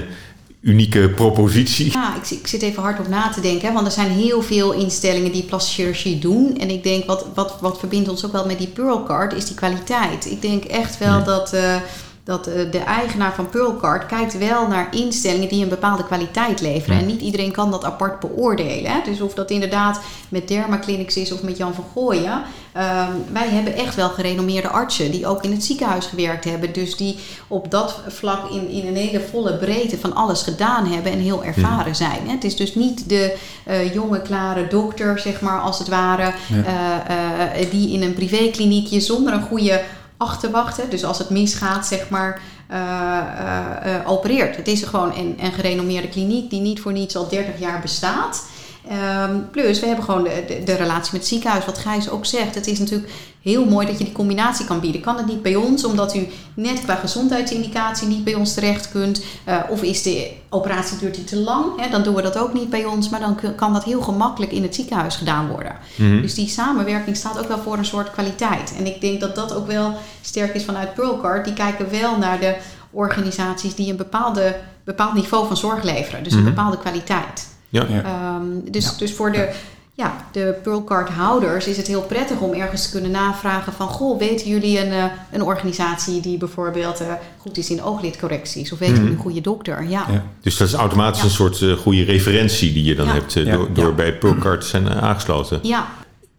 unieke 0.63 1.09
propositie? 1.09 1.93
Ja, 1.93 2.17
ik, 2.17 2.31
ik 2.31 2.47
zit 2.47 2.63
even 2.63 2.83
hard 2.83 2.99
op 2.99 3.09
na 3.09 3.29
te 3.29 3.41
denken. 3.41 3.69
hè, 3.69 3.75
Want 3.75 3.87
er 3.87 3.93
zijn 3.93 4.11
heel 4.11 4.43
veel 4.43 4.73
instellingen 4.73 5.33
die 5.33 5.43
plastische 5.43 5.81
chirurgie 5.81 6.19
doen. 6.19 6.59
En 6.59 6.71
ik 6.71 6.83
denk, 6.83 7.05
wat, 7.05 7.27
wat, 7.35 7.57
wat 7.61 7.79
verbindt 7.79 8.09
ons 8.09 8.25
ook 8.25 8.33
wel 8.33 8.47
met 8.47 8.59
die 8.59 8.67
Pearlcard, 8.67 9.35
is 9.35 9.47
die 9.47 9.55
kwaliteit. 9.55 10.31
Ik 10.31 10.43
denk 10.43 10.65
echt 10.65 10.99
wel 10.99 11.25
dat, 11.25 11.53
eh, 11.53 11.77
dat 12.25 12.47
eh, 12.47 12.71
de 12.71 12.79
eigenaar 12.79 13.35
van 13.35 13.51
Pearlcard 13.51 14.07
kijkt 14.07 14.39
wel 14.39 14.69
naar 14.69 14.89
instellingen 14.95 15.49
die 15.49 15.63
een 15.63 15.69
bepaalde 15.69 16.05
kwaliteit 16.05 16.61
leveren. 16.61 16.99
En 16.99 17.07
niet 17.07 17.21
iedereen 17.21 17.53
kan 17.53 17.71
dat 17.71 17.85
apart 17.85 18.21
beoordelen. 18.21 18.91
Hè? 18.91 19.01
Dus 19.05 19.21
of 19.21 19.35
dat 19.35 19.51
inderdaad 19.51 20.01
met 20.29 20.49
Dermaclinics 20.49 21.17
is 21.17 21.33
of 21.33 21.43
met 21.43 21.57
Jan 21.57 21.75
van 21.75 21.85
Gooien. 21.93 22.43
Ehm, 22.73 23.11
wij 23.33 23.49
hebben 23.49 23.75
echt 23.75 23.95
wel 23.95 24.09
gerenommeerde 24.09 24.69
artsen 24.69 25.11
die 25.11 25.27
ook 25.27 25.43
in 25.43 25.51
het 25.53 25.65
ziekenhuis 25.65 26.07
gewerkt 26.07 26.45
hebben. 26.45 26.73
Dus 26.73 26.97
die 26.97 27.19
op 27.49 27.71
dat 27.71 28.01
vlak 28.09 28.51
in, 28.51 28.69
in 28.69 28.87
een 28.87 28.97
hele 28.97 29.21
volle 29.31 29.57
breedte 29.57 29.99
van 29.99 30.15
alles 30.15 30.43
gedaan 30.43 30.87
hebben 30.87 31.13
en 31.13 31.19
heel 31.19 31.45
ervaren 31.45 31.97
zijn. 31.97 32.27
Hè? 32.27 32.33
Het 32.33 32.45
is 32.45 32.57
dus 32.57 32.75
niet 32.75 33.09
de 33.09 33.37
eh, 33.65 33.95
jonge, 33.95 34.23
klare 34.23 34.67
dokter, 34.69 35.19
zeg 35.19 35.41
maar, 35.41 35.61
als 35.61 35.79
het 35.79 35.89
ware, 35.89 36.33
eh, 36.67 37.71
die 37.71 37.93
in 37.93 38.03
een 38.03 38.15
privékliniekje 38.15 39.01
zonder 39.01 39.33
een 39.33 39.43
goede 39.43 39.83
achterwacht, 40.23 40.77
hè, 40.77 40.89
dus 40.89 41.05
als 41.05 41.19
het 41.19 41.31
misgaat, 41.31 41.87
zeg 41.87 42.09
maar, 42.09 42.41
eh, 42.67 42.79
eh, 42.79 43.95
eh, 43.95 44.11
opereert. 44.11 44.57
Het 44.57 44.69
is 44.69 44.83
gewoon 44.83 45.17
een, 45.17 45.37
een 45.41 45.53
gerenommeerde 45.53 46.09
kliniek 46.09 46.51
die 46.51 46.61
niet 46.61 46.81
voor 46.81 46.93
niets 46.93 47.17
al 47.17 47.29
30 47.29 47.59
jaar 47.59 47.81
bestaat. 47.81 48.45
Ehm, 48.89 49.37
plus, 49.51 49.81
we 49.81 49.87
hebben 49.87 50.05
gewoon 50.05 50.25
de, 50.25 50.45
de, 50.47 50.63
de 50.65 50.75
relatie 50.75 51.13
met 51.13 51.21
het 51.21 51.27
ziekenhuis, 51.27 51.65
wat 51.65 51.79
Gijs 51.79 52.11
ook 52.11 52.27
zegt. 52.27 52.55
Het 52.55 52.67
is 52.67 52.79
natuurlijk 52.79 53.13
heel 53.43 53.65
mooi 53.65 53.87
dat 53.87 53.99
je 53.99 54.05
die 54.05 54.13
combinatie 54.13 54.67
kan 54.67 54.81
bieden. 54.81 55.01
Kan 55.01 55.17
het 55.17 55.27
niet 55.27 55.43
bij 55.43 55.55
ons, 55.55 55.85
omdat 55.85 56.15
u 56.15 56.29
net 56.55 56.83
qua 56.83 56.95
gezondheidsindicatie 56.95 58.09
niet 58.09 58.25
bij 58.25 58.35
ons 58.35 58.55
terecht 58.55 58.91
kunt? 58.91 59.25
Eh, 59.45 59.57
of 59.71 59.83
is 59.83 60.03
de 60.03 60.31
operatie 60.49 60.99
duurt 60.99 61.15
die 61.15 61.25
te 61.25 61.37
lang? 61.37 61.81
Hè? 61.81 61.91
Dan 61.91 62.03
doen 62.03 62.15
we 62.15 62.23
dat 62.23 62.39
ook 62.39 62.53
niet 62.53 62.71
bij 62.71 62.85
ons, 62.85 63.09
maar 63.09 63.21
dan 63.21 63.39
kan 63.57 63.73
dat 63.73 63.85
heel 63.85 64.03
gemakkelijk 64.03 64.53
in 64.53 64.63
het 64.63 64.75
ziekenhuis 64.75 65.17
gedaan 65.17 65.49
worden. 65.49 65.77
Dus 65.97 66.35
die 66.35 66.49
samenwerking 66.49 67.17
staat 67.17 67.39
ook 67.39 67.49
wel 67.49 67.59
voor 67.59 67.79
een 67.79 67.85
soort 67.85 68.11
kwaliteit. 68.11 68.75
En 68.79 68.87
ik 68.87 69.01
denk 69.01 69.21
dat 69.21 69.35
dat 69.35 69.55
ook 69.55 69.67
wel 69.67 69.95
sterk 70.21 70.55
is 70.55 70.65
vanuit 70.65 70.95
Pearlcard. 70.95 71.45
Die 71.45 71.55
kijken 71.55 71.91
wel 71.91 72.19
naar 72.19 72.41
de 72.41 72.57
organisaties 72.91 73.75
die 73.75 73.91
een 73.91 73.97
bepaalde, 73.97 74.57
bepaald 74.85 75.15
niveau 75.15 75.47
van 75.47 75.57
zorg 75.57 75.83
leveren. 75.83 76.25
Dus 76.25 76.33
een 76.33 76.45
bepaalde 76.45 76.79
kwaliteit. 76.79 77.51
Ja. 77.73 77.87
Ja. 77.89 78.03
Ehm, 78.05 78.71
dus, 78.71 78.97
dus 78.97 79.13
voor 79.15 79.33
de, 79.33 79.49
ja, 79.95 80.17
de 80.33 80.59
Pearlcard 80.63 81.09
houders 81.09 81.67
is 81.67 81.77
het 81.77 81.87
heel 81.87 82.03
prettig 82.03 82.39
om 82.41 82.53
ergens 82.53 82.85
te 82.85 82.91
kunnen 82.91 83.11
navragen 83.11 83.73
van... 83.73 83.89
Goh, 83.89 84.19
weten 84.19 84.49
jullie 84.49 84.81
een, 84.81 84.93
eh, 84.93 85.05
een 85.31 85.43
organisatie 85.43 86.21
die 86.21 86.39
bijvoorbeeld 86.39 87.01
eh, 87.01 87.07
goed 87.39 87.57
is 87.59 87.71
in 87.71 87.83
ooglidcorrecties? 87.83 88.73
Of 88.73 88.79
weten 88.79 88.97
jullie 88.97 89.11
een 89.13 89.19
goede 89.19 89.41
dokter? 89.41 89.83
Ja. 89.89 90.07
Ja. 90.11 90.25
Dus 90.41 90.57
dat 90.57 90.69
is 90.69 90.75
automatisch 90.75 91.19
Ja. 91.21 91.25
een 91.25 91.31
soort 91.31 91.63
eh, 91.63 91.73
goede 91.73 92.05
referentie 92.05 92.73
die 92.73 92.85
je 92.85 92.95
dan 92.95 93.07
Ja. 93.07 93.13
hebt 93.13 93.33
Ja. 93.33 93.45
door, 93.57 93.69
door 93.73 93.89
Ja. 93.89 93.93
bij 93.95 94.15
Pulcard 94.19 94.61
te 94.61 94.67
zijn 94.67 94.89
aangesloten. 94.91 95.59
ja. 95.63 95.87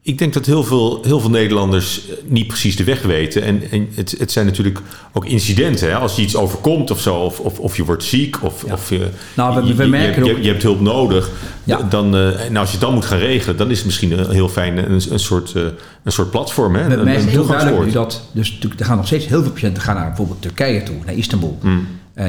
Ik 0.06 0.18
denk 0.18 0.34
dat 0.34 0.46
heel 0.46 0.64
veel, 0.64 1.00
heel 1.04 1.20
veel 1.20 1.30
Nederlanders 1.30 2.10
eh, 2.10 2.16
niet 2.26 2.48
precies 2.48 2.76
de 2.76 2.84
weg 2.84 3.02
weten. 3.02 3.44
En, 3.44 3.62
en 3.72 3.88
het, 3.96 4.16
het 4.18 4.32
zijn 4.32 4.46
natuurlijk 4.46 4.80
ook 5.14 5.26
incidenten. 5.26 5.90
Hè? 5.90 5.96
Als 5.96 6.16
je 6.16 6.22
iets 6.22 6.36
overkomt 6.36 6.92
of 6.92 7.00
zo, 7.00 7.16
of, 7.16 7.40
of, 7.40 7.60
of 7.60 7.78
je 7.78 7.86
wordt 7.86 8.04
ziek, 8.04 8.44
of, 8.44 8.64
Ja. 8.66 8.74
of 8.74 8.90
je, 8.90 9.08
Nou, 9.36 9.56
we- 9.62 9.68
je, 9.68 9.74
we 9.74 9.84
je- 9.84 9.90
merken 9.90 10.26
je, 10.26 10.32
ook- 10.32 10.42
je 10.42 10.48
hebt 10.48 10.64
hulp 10.64 10.80
nodig. 10.82 11.30
Ja. 11.64 11.82
Dan, 11.90 12.16
eh, 12.16 12.46
en 12.46 12.58
als 12.58 12.68
je 12.68 12.74
het 12.78 12.86
dan 12.86 12.94
moet 12.94 13.06
gaan 13.06 13.18
regelen, 13.18 13.58
dan 13.58 13.70
is 13.72 13.78
het 13.78 13.86
misschien 13.86 14.20
een 14.20 14.32
heel 14.32 14.50
fijn 14.50 14.78
een, 14.92 15.02
een, 15.10 15.20
soort, 15.20 15.52
eh, 15.56 15.64
een 16.04 16.12
soort 16.12 16.30
platform. 16.32 16.76
Hè? 16.76 16.88
We 16.88 16.94
Een- 16.96 17.04
merken 17.04 17.28
heel 17.28 17.46
duidelijk 17.46 17.86
nu 17.86 17.92
dat, 17.92 18.22
dus 18.32 18.52
natuurlijk, 18.52 18.80
er 18.82 18.86
gaan 18.88 18.98
nog 18.98 19.06
steeds 19.06 19.26
heel 19.28 19.42
veel 19.42 19.52
patiënten 19.52 19.84
gaan 19.84 19.96
naar 19.96 20.08
bijvoorbeeld 20.08 20.42
Turkije 20.42 20.84
toe, 20.84 20.96
naar 21.06 21.16
Istanbul. 21.16 21.58
Eh, 21.62 21.72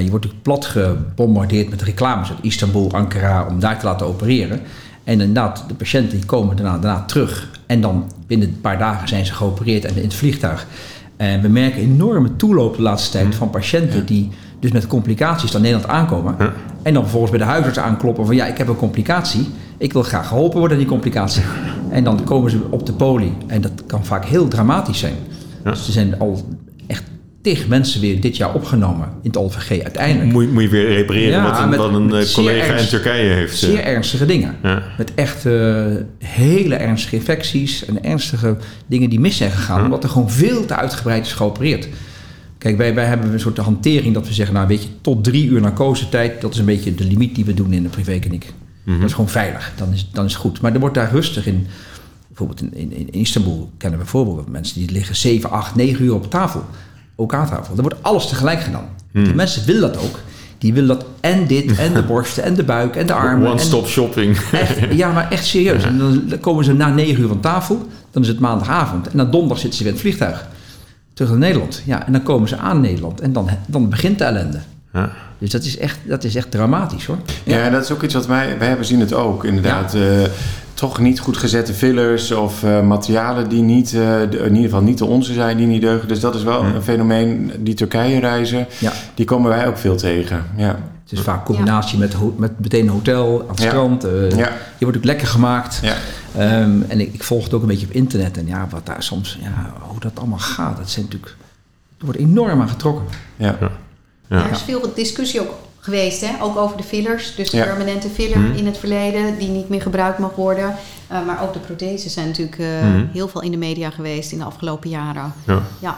je 0.03 0.11
wordt 0.11 0.25
natuurlijk 0.25 0.43
plat 0.43 0.65
gebombardeerd 0.67 1.71
met 1.71 1.83
reclames 1.83 2.29
uit 2.29 2.39
Istanbul, 2.43 2.93
Ankara, 2.93 3.47
om 3.51 3.61
daar 3.61 3.79
te 3.79 3.85
laten 3.87 4.07
opereren. 4.07 4.61
En 5.05 5.13
inderdaad, 5.13 5.65
de 5.69 5.75
patiënten 5.75 6.17
die 6.17 6.27
komen 6.27 6.57
daarna, 6.57 6.79
daarna 6.79 7.05
terug. 7.05 7.49
En 7.67 7.81
dan 7.81 8.13
binnen 8.27 8.49
een 8.49 8.61
paar 8.61 8.79
dagen 8.79 9.09
zijn 9.09 9.27
ze 9.27 9.35
geopereerd 9.35 9.85
en 9.85 9.97
in 9.97 10.03
het 10.03 10.15
vliegtuig. 10.15 10.67
En 11.17 11.41
we 11.41 11.49
merken 11.49 11.81
enorme 11.81 12.37
toeloop 12.37 12.77
de 12.77 12.83
laatste 12.83 13.11
tijd 13.11 13.35
van 13.35 13.51
patiënten 13.51 14.07
die 14.07 14.31
dus 14.61 14.73
met 14.73 14.87
complicaties 14.87 15.53
naar 15.53 15.61
Nederland 15.61 15.89
aankomen. 15.89 16.35
Ja. 16.39 16.53
En 16.83 16.95
dan 16.95 17.03
vervolgens 17.03 17.31
bij 17.31 17.41
de 17.41 17.47
huisarts 17.47 17.79
aankloppen 17.79 18.27
van 18.27 18.35
ja, 18.35 18.47
ik 18.47 18.59
heb 18.59 18.69
een 18.69 18.77
complicatie. 18.77 19.49
Ik 19.79 19.93
wil 19.93 20.03
graag 20.03 20.29
geholpen 20.29 20.59
worden 20.59 20.77
aan 20.77 20.83
die 20.83 20.93
complicatie. 20.93 21.43
En 21.91 22.05
dan 22.05 22.25
komen 22.25 22.51
ze 22.51 22.61
op 22.71 22.87
de 22.87 22.93
poli. 22.93 23.33
En 23.47 23.61
dat 23.61 23.73
kan 23.87 24.05
vaak 24.05 24.25
heel 24.25 24.49
dramatisch 24.49 24.99
zijn. 24.99 25.15
Ja. 25.65 25.71
Dus 25.71 25.87
er 25.87 25.93
zijn 25.93 26.19
al 26.19 26.45
tig 27.45 27.69
mensen 27.69 28.01
weer 28.01 28.21
dit 28.21 28.37
jaar 28.37 28.55
opgenomen 28.55 29.09
in 29.23 29.29
het 29.29 29.37
OVG 29.37 29.83
uiteindelijk. 29.83 30.33
Moet, 30.33 30.45
je- 30.45 30.51
moet 30.51 30.63
je 30.63 30.69
weer 30.69 30.87
repareren 30.89 31.31
Ja, 31.31 31.51
wat 31.51 31.59
een, 31.61 31.69
met- 31.69 31.79
wat 31.79 31.95
een 31.95 32.07
met 32.07 32.29
eh, 32.29 32.35
collega 32.35 32.75
in 32.75 32.87
Turkije 32.87 33.33
heeft. 33.33 33.53
eh. 33.63 33.69
Zeer 33.69 33.85
ernstige 33.85 34.27
dingen. 34.27 34.57
Ja. 34.63 34.83
Met 34.99 35.15
echt 35.15 35.47
eh, 35.47 35.85
hele 36.19 36.75
ernstige 36.75 37.17
infecties 37.17 37.85
en 37.85 38.05
ernstige 38.05 38.57
dingen 38.87 39.11
die 39.11 39.21
mis 39.21 39.37
zijn 39.37 39.51
gegaan. 39.51 39.85
Omdat 39.85 40.03
er 40.05 40.09
gewoon 40.11 40.31
veel 40.31 40.65
te 40.67 40.75
uitgebreid 40.77 41.27
is 41.27 41.33
geopereerd. 41.33 41.89
Kijk, 42.59 42.77
wij, 42.77 42.95
wij 42.95 43.05
hebben 43.05 43.33
een 43.33 43.41
soort 43.41 43.59
hantering 43.59 44.15
dat 44.15 44.29
we 44.29 44.35
zeggen, 44.35 44.55
nou 44.55 44.67
weet 44.67 44.83
je, 44.83 44.89
tot 45.01 45.25
drie 45.25 45.47
uur 45.47 45.61
narcosetijd, 45.61 46.41
dat 46.41 46.53
is 46.53 46.59
een 46.59 46.65
beetje 46.65 46.95
de 46.95 47.05
limiet 47.05 47.35
die 47.35 47.45
we 47.45 47.55
doen 47.55 47.73
in 47.73 47.83
de 47.83 47.89
privékliniek. 47.89 48.53
Dat 48.85 49.03
is 49.05 49.13
gewoon 49.13 49.29
veilig, 49.31 49.73
dan 49.77 49.93
is, 49.93 50.09
dan 50.13 50.25
is 50.25 50.33
het 50.33 50.41
goed. 50.41 50.61
Maar 50.61 50.73
er 50.75 50.81
wordt 50.81 50.95
daar 50.95 51.11
rustig 51.13 51.47
in, 51.47 51.67
bijvoorbeeld 52.29 52.63
in, 52.63 52.75
in, 52.75 52.93
in 53.13 53.21
Istanbul 53.21 53.71
kennen 53.79 53.99
we 53.99 54.05
bijvoorbeeld 54.05 54.49
mensen 54.49 54.79
die 54.81 54.91
liggen 54.91 55.17
7, 55.17 55.51
8, 55.51 55.75
9 55.75 56.05
uur 56.05 56.15
op 56.15 56.31
tafel. 56.31 56.65
Ook 57.17 57.35
aan 57.35 57.49
tafel. 57.49 57.77
Er 57.77 57.83
wordt 57.83 58.03
alles 58.03 58.29
tegelijk 58.29 58.61
gedaan. 58.61 58.89
Die 59.13 59.35
mensen 59.35 59.67
willen 59.67 59.81
dat 59.81 59.97
ook. 60.03 60.19
Die 60.59 60.73
willen 60.73 60.89
dat 60.89 61.07
en 61.21 61.47
dit, 61.47 61.79
en 61.79 61.93
de 61.93 62.03
borsten, 62.13 62.43
en 62.43 62.55
de 62.55 62.63
buik, 62.65 62.97
en 62.97 63.07
de 63.07 63.13
armen. 63.13 63.45
en- 63.47 63.51
One-stop 63.53 63.87
shopping. 63.87 64.37
Echt, 64.53 64.79
ja, 64.91 65.13
maar 65.13 65.31
echt 65.31 65.45
serieus. 65.47 65.85
En 65.85 65.99
dan 65.99 66.39
komen 66.41 66.65
ze 66.65 66.73
na 66.73 66.89
negen 66.89 67.21
uur 67.23 67.29
van 67.29 67.41
tafel. 67.41 67.89
Dan 68.11 68.23
is 68.23 68.29
het 68.29 68.39
maandagavond. 68.41 69.07
En 69.09 69.17
na 69.17 69.25
donderdag 69.25 69.59
zitten 69.59 69.79
ze 69.79 69.85
weer 69.85 69.93
in 69.93 69.99
het 69.99 70.09
vliegtuig. 70.09 70.49
Terug 71.15 71.31
naar 71.31 71.39
Nederland. 71.41 71.83
Ja, 71.85 72.07
en 72.07 72.13
dan 72.13 72.23
komen 72.23 72.49
ze 72.49 72.57
aan 72.57 72.81
Nederland. 72.81 73.21
En 73.21 73.33
dan, 73.33 73.49
dan 73.67 73.89
begint 73.89 74.19
de 74.19 74.25
ellende. 74.25 74.59
Ja. 74.93 75.13
Dus 75.39 75.51
dat 75.51 75.65
is 75.65 75.79
echt, 75.79 75.99
dat 76.05 76.25
is 76.25 76.35
echt 76.35 76.51
dramatisch 76.51 77.07
hoor. 77.07 77.19
Ja, 77.45 77.71
dat 77.71 77.83
is 77.85 77.91
ook 77.91 78.03
iets 78.03 78.15
wat 78.15 78.27
wij, 78.27 78.59
wij 78.59 78.69
hebben 78.69 78.87
zien 78.87 79.01
het 79.01 79.13
ook 79.13 79.45
inderdaad. 79.45 79.95
Eh, 79.95 80.01
toch 80.75 80.99
niet 80.99 81.21
goed 81.21 81.37
gezette 81.37 81.73
fillers 81.75 82.31
of 82.33 82.63
uh, 82.63 82.81
materialen 82.83 83.49
die 83.49 83.63
niet, 83.63 83.93
uh, 83.93 84.01
de, 84.31 84.37
in 84.39 84.55
ieder 84.55 84.63
geval 84.71 84.83
niet 84.83 84.99
de 84.99 85.05
onze 85.05 85.33
zijn, 85.33 85.57
die 85.57 85.67
niet 85.67 85.81
deugen. 85.81 86.09
Dus 86.09 86.21
dat 86.21 86.35
is 86.35 86.43
wel 86.43 86.63
Hmm. 86.65 86.75
een 86.75 86.83
fenomeen. 86.83 87.53
Die 87.59 87.75
Turkije 87.75 88.21
reizen, 88.21 88.67
Ja. 88.79 88.93
die 89.15 89.25
komen 89.27 89.49
wij 89.51 89.67
ook 89.67 89.79
veel 89.79 89.97
tegen. 89.97 90.45
Ja. 90.57 90.79
Het 91.03 91.13
is 91.13 91.21
vaak 91.21 91.45
combinatie 91.45 91.99
met, 91.99 92.15
met 92.39 92.61
meteen 92.61 92.83
een 92.83 92.89
hotel, 92.89 93.41
aan 93.43 93.49
het 93.49 93.63
Ja. 93.63 93.69
strand. 93.69 94.05
eh, 94.05 94.31
Ja. 94.31 94.49
Je 94.79 94.85
wordt 94.85 94.97
ook 94.97 95.05
lekker 95.05 95.27
gemaakt. 95.27 95.79
Ja. 95.83 95.95
Ehm, 96.37 96.83
en 96.89 97.01
ik, 97.01 97.15
ik 97.15 97.25
volg 97.25 97.45
het 97.45 97.55
ook 97.55 97.63
een 97.63 97.69
beetje 97.69 97.87
op 97.87 97.93
internet. 97.93 98.37
En 98.39 98.47
ja, 98.47 98.67
wat 98.71 98.87
daar 98.87 99.03
soms, 99.03 99.39
ja, 99.43 99.73
hoe 99.81 100.01
dat 100.01 100.13
allemaal 100.15 100.39
gaat, 100.39 100.77
dat 100.77 100.91
zijn 100.91 101.05
natuurlijk, 101.05 101.37
er 101.99 102.05
wordt 102.05 102.21
enorm 102.21 102.61
aan 102.61 102.69
getrokken. 102.69 103.05
Ja. 103.37 103.57
Ja. 104.29 104.45
Er 104.45 104.51
is 104.51 104.63
veel 104.63 104.93
discussie 104.95 105.41
ook 105.41 105.55
geweest, 105.85 106.21
hè? 106.21 106.43
ook 106.43 106.57
over 106.57 106.77
de 106.77 106.83
fillers. 106.83 107.35
Dus 107.37 107.51
de 107.51 107.57
Ja. 107.57 107.65
permanente 107.65 108.09
filler 108.09 108.39
Mhm. 108.39 108.57
in 108.57 108.67
het 108.67 108.79
verleden, 108.79 109.39
die 109.39 109.49
niet 109.49 109.69
meer 109.69 109.83
gebruikt 109.83 110.19
mag 110.19 110.35
worden. 110.35 110.75
Uh, 111.13 111.27
maar 111.27 111.43
ook 111.43 111.53
de 111.53 111.59
protheses 111.59 112.13
zijn 112.13 112.27
natuurlijk 112.27 112.59
uh, 112.59 112.67
Mhm. 112.83 113.05
heel 113.13 113.29
veel 113.29 113.43
in 113.43 113.51
de 113.51 113.57
media 113.57 113.91
geweest 113.91 114.33
in 114.33 114.39
de 114.39 114.45
afgelopen 114.45 114.91
jaren. 114.91 115.33
Ja. 115.47 115.63
Ja. 115.79 115.97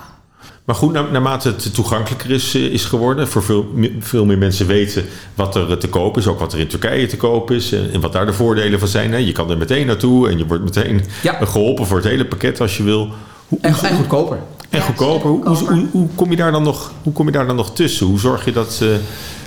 Maar 0.65 0.75
goed, 0.77 0.93
na- 0.93 1.11
naarmate 1.11 1.49
het 1.49 1.75
toegankelijker 1.75 2.31
is, 2.31 2.55
eh, 2.55 2.63
is 2.63 2.85
geworden, 2.85 3.29
voor 3.29 3.43
veel, 3.43 3.67
veel 4.01 4.25
meer 4.25 4.39
mensen 4.39 4.67
weten 4.67 5.05
wat 5.35 5.57
er 5.57 5.71
eh, 5.71 5.77
te 5.77 5.89
koop 5.89 6.17
is, 6.17 6.27
ook 6.27 6.39
wat 6.41 6.53
er 6.53 6.59
in 6.59 6.67
Turkije 6.69 7.07
te 7.07 7.17
koop 7.17 7.51
is 7.51 7.73
en, 7.73 7.93
en 7.93 8.01
wat 8.01 8.13
daar 8.13 8.27
de 8.27 8.33
voordelen 8.33 8.79
van 8.79 8.89
zijn. 8.89 9.11
Hè. 9.13 9.17
Je 9.19 9.33
kan 9.33 9.51
er 9.51 9.59
meteen 9.59 9.87
naartoe 9.87 10.29
en 10.29 10.39
je 10.39 10.47
wordt 10.47 10.65
meteen 10.65 11.03
Ja. 11.23 11.41
eh, 11.41 11.49
geholpen 11.49 11.87
voor 11.87 11.97
het 11.97 12.07
hele 12.07 12.25
pakket 12.27 12.61
als 12.61 12.77
je 12.77 12.83
wil. 12.83 13.09
Hoe, 13.49 13.59
En, 13.61 13.73
hoe- 13.73 13.89
en 13.89 13.97
goedkoper. 13.97 14.37
en 14.71 14.79
Ja, 14.79 14.85
goedkoper. 14.85 15.31
Hoe, 15.31 15.45
hoe, 15.49 15.57
hoe, 15.69 15.87
hoe 15.91 16.09
kom 16.15 16.31
je 16.31 16.37
daar 16.37 16.53
dan 16.53 16.63
nog, 16.63 16.93
hoe 17.03 17.13
kom 17.13 17.27
je 17.27 17.33
daar 17.33 17.47
dan 17.47 17.57
nog 17.57 17.75
tussen? 17.75 18.07
Hoe 18.07 18.19
zorg 18.19 18.45
je 18.45 18.53
dat, 18.53 18.79
eh, 18.83 18.89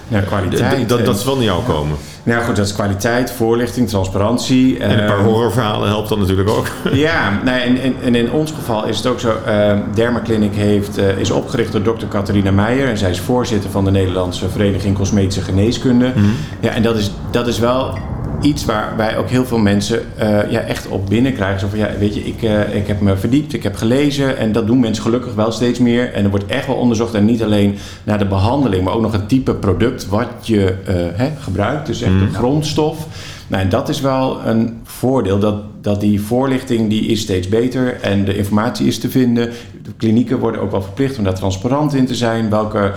Ja, 0.10 0.20
kwaliteit. 0.20 0.90
dat, 0.90 1.06
dat 1.06 1.20
ze 1.20 1.26
wel 1.26 1.36
naar 1.36 1.44
jou 1.44 1.64
komen? 1.64 1.98
Nou 2.24 2.44
goed, 2.44 2.56
dat 2.56 2.66
is 2.66 2.74
kwaliteit, 2.74 3.32
voorlichting, 3.32 3.88
transparantie. 3.88 4.80
En 4.80 5.00
een 5.00 5.06
paar 5.06 5.18
Ehm, 5.18 5.28
horrorverhalen 5.28 5.88
helpt 5.88 6.10
dan 6.10 6.20
natuurlijk 6.20 6.50
ook. 6.50 6.68
Ja, 6.92 7.40
nee, 7.44 7.60
en, 7.60 7.82
en, 7.82 7.96
en 8.04 8.16
in 8.16 8.32
ons 8.32 8.52
geval 8.52 8.86
is 8.86 8.98
het 8.98 9.06
ook 9.06 9.20
zo. 9.20 9.34
Uh, 9.48 9.74
Dermaclinic 9.94 10.56
heeft, 10.56 10.98
eh, 10.98 11.18
is 11.18 11.32
opgericht 11.32 11.72
door 11.72 11.84
dokter 11.84 12.08
Catharina 12.08 12.52
Meijer. 12.52 12.88
En 12.88 12.98
zij 12.98 13.10
is 13.10 13.20
voorzitter 13.20 13.70
van 13.70 13.86
de 13.86 13.92
Nederlandse 13.92 14.50
Vereniging 14.50 14.96
Cosmetische 14.96 15.42
Geneeskunde. 15.42 16.14
Ja, 16.60 16.70
en 16.70 16.82
dat 16.82 16.98
is, 16.98 17.12
dat 17.32 17.48
is 17.48 17.60
wel 17.60 17.98
iets 18.42 18.66
waar 18.66 18.94
wij 18.98 19.18
ook 19.18 19.30
heel 19.30 19.46
veel 19.46 19.58
mensen 19.58 20.02
eh, 20.18 20.52
ja, 20.52 20.60
echt 20.60 20.88
op 20.88 21.10
binnenkrijgen. 21.10 21.60
Zo 21.60 21.68
van, 21.68 21.80
ja, 21.80 21.90
weet 22.00 22.14
je, 22.14 22.24
ik, 22.24 22.44
eh, 22.44 22.76
ik 22.76 22.88
heb 22.88 23.02
me 23.02 23.18
verdiept, 23.18 23.54
ik 23.54 23.64
heb 23.64 23.76
gelezen. 23.76 24.38
En 24.38 24.52
dat 24.52 24.68
doen 24.68 24.80
mensen 24.80 25.04
gelukkig 25.04 25.34
wel 25.34 25.52
steeds 25.52 25.80
meer. 25.80 26.14
En 26.14 26.24
er 26.24 26.30
wordt 26.30 26.46
echt 26.46 26.68
wel 26.68 26.76
onderzocht. 26.76 27.14
En 27.14 27.26
niet 27.26 27.44
alleen 27.44 27.78
naar 28.04 28.18
de 28.18 28.26
behandeling, 28.26 28.84
maar 28.84 28.94
ook 28.94 29.02
nog 29.02 29.12
het 29.12 29.30
type 29.30 29.54
product 29.54 30.08
wat 30.08 30.28
je 30.42 30.76
eh, 30.86 30.96
hè, 30.96 31.30
gebruikt. 31.40 31.86
Dus 31.86 32.02
echt 32.02 32.20
de 32.20 32.34
grondstof. 32.34 33.08
Nou, 33.48 33.64
en 33.64 33.70
dat 33.70 33.90
is 33.90 34.02
wel 34.02 34.46
een 34.46 34.80
voordeel, 34.84 35.40
dat, 35.40 35.56
dat 35.82 36.02
die 36.02 36.22
voorlichting 36.22 36.90
die 36.90 37.06
is 37.06 37.22
steeds 37.22 37.48
beter 37.48 38.02
en 38.02 38.26
de 38.26 38.38
informatie 38.38 38.88
is 38.88 39.00
te 39.00 39.10
vinden. 39.10 39.50
De 39.84 39.92
klinieken 39.98 40.40
worden 40.40 40.62
ook 40.62 40.72
wel 40.72 40.82
verplicht 40.82 41.18
om 41.18 41.24
daar 41.24 41.34
transparant 41.34 41.94
in 41.94 42.06
te 42.06 42.16
zijn, 42.16 42.50
welke 42.50 42.94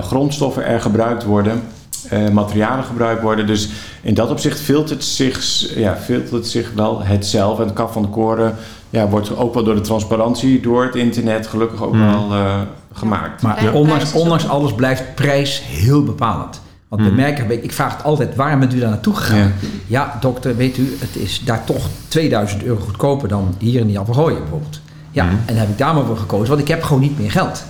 grondstoffen 0.00 0.66
er 0.66 0.80
gebruikt 0.80 1.24
worden, 1.24 1.62
eh, 2.10 2.28
materialen 2.28 2.84
gebruikt 2.84 3.22
worden. 3.22 3.46
Dus 3.46 3.68
in 4.02 4.14
dat 4.14 4.30
opzicht 4.30 4.60
filtert 4.60 5.04
zich, 5.04 5.44
ja, 5.76 5.96
filtert 5.96 6.46
zich 6.46 6.70
wel 6.74 7.02
het 7.02 7.26
zelf. 7.26 7.58
En 7.58 7.64
het 7.64 7.74
kaf 7.74 7.92
van 7.92 8.02
de 8.02 8.08
koren 8.08 8.54
ja, 8.90 9.08
wordt 9.08 9.36
ook 9.36 9.54
wel 9.54 9.64
door 9.64 9.74
de 9.74 9.80
transparantie, 9.80 10.60
door 10.60 10.84
het 10.84 10.94
internet 10.94 11.46
gelukkig 11.46 11.82
ook 11.82 11.94
wel 11.96 12.32
eh, 12.32 12.54
gemaakt. 12.92 13.42
Maar 13.42 13.64
Ja. 13.64 13.72
ondanks, 14.12 14.48
alles 14.48 14.74
blijft 14.74 15.14
prijs 15.14 15.62
heel 15.64 16.02
bepalend. 16.02 16.60
Want 16.88 17.02
we 17.02 17.10
merken, 17.10 17.62
ik 17.64 17.72
vraag 17.72 17.96
het 17.96 18.04
altijd, 18.04 18.34
waarom 18.34 18.60
bent 18.60 18.74
u 18.74 18.78
daar 18.78 18.90
naartoe 18.90 19.14
gegaan? 19.14 19.38
Ja. 19.38 19.50
Ja. 19.86 20.16
dokter, 20.20 20.56
weet 20.56 20.76
u, 20.76 20.96
het 20.98 21.16
is 21.16 21.40
daar 21.44 21.64
toch 21.64 21.84
2000 22.08 22.62
euro 22.62 22.80
goedkoper 22.80 23.28
dan 23.28 23.54
hier 23.58 23.80
in 23.80 23.86
die 23.86 23.98
Alvergooien 23.98 24.38
bijvoorbeeld. 24.40 24.80
Ja, 25.10 25.24
en 25.24 25.38
dan 25.46 25.56
heb 25.56 25.68
ik 25.68 25.78
daar 25.78 25.94
maar 25.94 26.04
voor 26.04 26.16
gekozen, 26.16 26.48
want 26.48 26.60
ik 26.60 26.68
heb 26.68 26.82
gewoon 26.82 27.02
niet 27.02 27.18
meer 27.18 27.30
geld. 27.30 27.64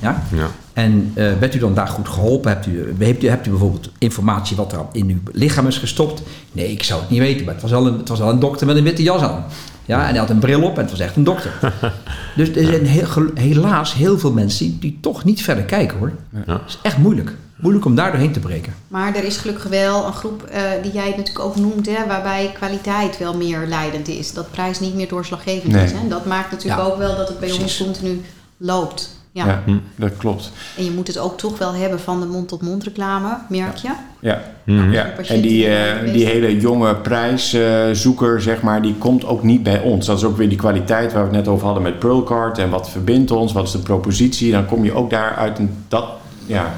Ja? 0.00 0.22
Ja. 0.32 0.46
En 0.72 1.12
eh, 1.14 1.32
bent 1.40 1.54
u 1.54 1.58
dan 1.58 1.74
daar 1.74 1.88
goed 1.88 2.08
geholpen? 2.08 2.50
Hebt 2.52 2.66
u, 2.66 2.94
hebt, 2.98 3.22
u, 3.22 3.28
hebt 3.28 3.46
u 3.46 3.50
bijvoorbeeld 3.50 3.90
informatie 3.98 4.56
wat 4.56 4.72
er 4.72 4.78
in 4.92 5.08
uw 5.08 5.18
lichaam 5.32 5.66
is 5.66 5.78
gestopt? 5.78 6.22
Nee, 6.52 6.70
ik 6.70 6.82
zou 6.82 7.00
het 7.00 7.10
niet 7.10 7.18
weten, 7.20 7.44
maar 7.44 7.54
het 7.54 7.62
was 7.62 7.70
wel 7.70 7.86
een, 7.86 7.98
het 7.98 8.08
was 8.08 8.18
wel 8.18 8.28
een 8.30 8.38
dokter 8.40 8.66
met 8.66 8.76
een 8.76 8.84
witte 8.84 9.02
jas 9.02 9.20
aan. 9.22 9.44
Ja, 9.84 10.00
en 10.02 10.08
hij 10.08 10.18
had 10.18 10.30
een 10.30 10.38
bril 10.38 10.62
op 10.62 10.74
en 10.76 10.82
het 10.82 10.90
was 10.90 11.00
echt 11.00 11.16
een 11.16 11.24
dokter. 11.24 11.50
dus 12.36 12.48
er 12.48 12.66
zijn 12.66 12.86
heel, 12.86 13.30
helaas 13.34 13.94
heel 13.94 14.18
veel 14.18 14.32
mensen 14.32 14.66
die, 14.66 14.78
die 14.78 14.98
toch 15.00 15.24
niet 15.24 15.42
verder 15.42 15.64
kijken 15.64 15.98
hoor. 15.98 16.12
Ja. 16.46 16.52
Het 16.52 16.60
is 16.68 16.78
echt 16.82 16.98
moeilijk. 16.98 17.34
Moeilijk 17.56 17.84
om 17.84 17.94
daar 17.94 18.10
doorheen 18.10 18.32
te 18.32 18.40
breken. 18.40 18.74
Maar 18.88 19.14
er 19.14 19.24
is 19.24 19.36
gelukkig 19.36 19.64
wel 19.68 20.06
een 20.06 20.12
groep 20.12 20.42
eh, 20.42 20.60
die 20.82 20.92
jij 20.92 21.08
natuurlijk 21.08 21.38
ook 21.38 21.56
noemt, 21.56 21.86
hè, 21.86 22.06
waarbij 22.06 22.50
kwaliteit 22.54 23.18
wel 23.18 23.34
meer 23.36 23.66
leidend 23.66 24.08
is. 24.08 24.32
Dat 24.32 24.50
prijs 24.50 24.80
niet 24.80 24.94
meer 24.94 25.08
doorslaggevend 25.08 25.72
Nee. 25.72 25.84
is. 25.84 25.92
Hè. 25.92 26.08
Dat 26.08 26.26
maakt 26.26 26.50
natuurlijk 26.50 26.80
Ja. 26.82 26.86
ook 26.86 26.98
wel 26.98 27.16
dat 27.16 27.28
het 27.28 27.40
bij 27.40 27.52
ons 27.52 27.76
continu 27.76 28.20
loopt. 28.56 29.15
Ja. 29.36 29.46
Ja, 29.46 29.62
dat 29.96 30.16
kloekt. 30.16 30.52
En 30.76 30.84
je 30.84 30.90
moet 30.90 31.06
het 31.06 31.18
ook 31.18 31.38
toch 31.38 31.58
wel 31.58 31.74
hebben 31.74 32.00
van 32.00 32.20
de 32.20 32.26
mond-tot-mond 32.26 32.84
reclame, 32.84 33.38
merk 33.48 33.76
je. 33.76 33.90
Ja. 34.20 34.42
Ja, 34.64 35.12
en 35.28 35.40
die, 35.40 35.66
eh, 35.66 36.12
die 36.12 36.26
hele 36.26 36.60
jonge 36.60 36.96
prijszoeker, 36.96 38.42
zeg 38.42 38.62
maar, 38.62 38.82
die 38.82 38.94
komt 38.94 39.24
ook 39.24 39.42
niet 39.42 39.62
bij 39.62 39.80
ons. 39.80 40.06
Dat 40.06 40.18
is 40.18 40.24
ook 40.24 40.36
weer 40.36 40.48
die 40.48 40.58
kwaliteit 40.58 41.12
waar 41.12 41.22
we 41.28 41.28
het 41.28 41.44
net 41.44 41.48
over 41.48 41.64
hadden 41.64 41.82
met 41.82 41.98
Pearlcard. 41.98 42.58
En 42.58 42.70
wat 42.70 42.90
verbindt 42.90 43.30
ons, 43.30 43.52
wat 43.52 43.66
is 43.66 43.72
de 43.72 43.78
propositie. 43.78 44.52
Dan 44.52 44.66
kom 44.66 44.84
je 44.84 44.92
ook 44.92 45.10
daar 45.10 45.34
uit. 45.34 45.58
En 45.58 45.84
dat, 45.88 46.06
ja, 46.46 46.74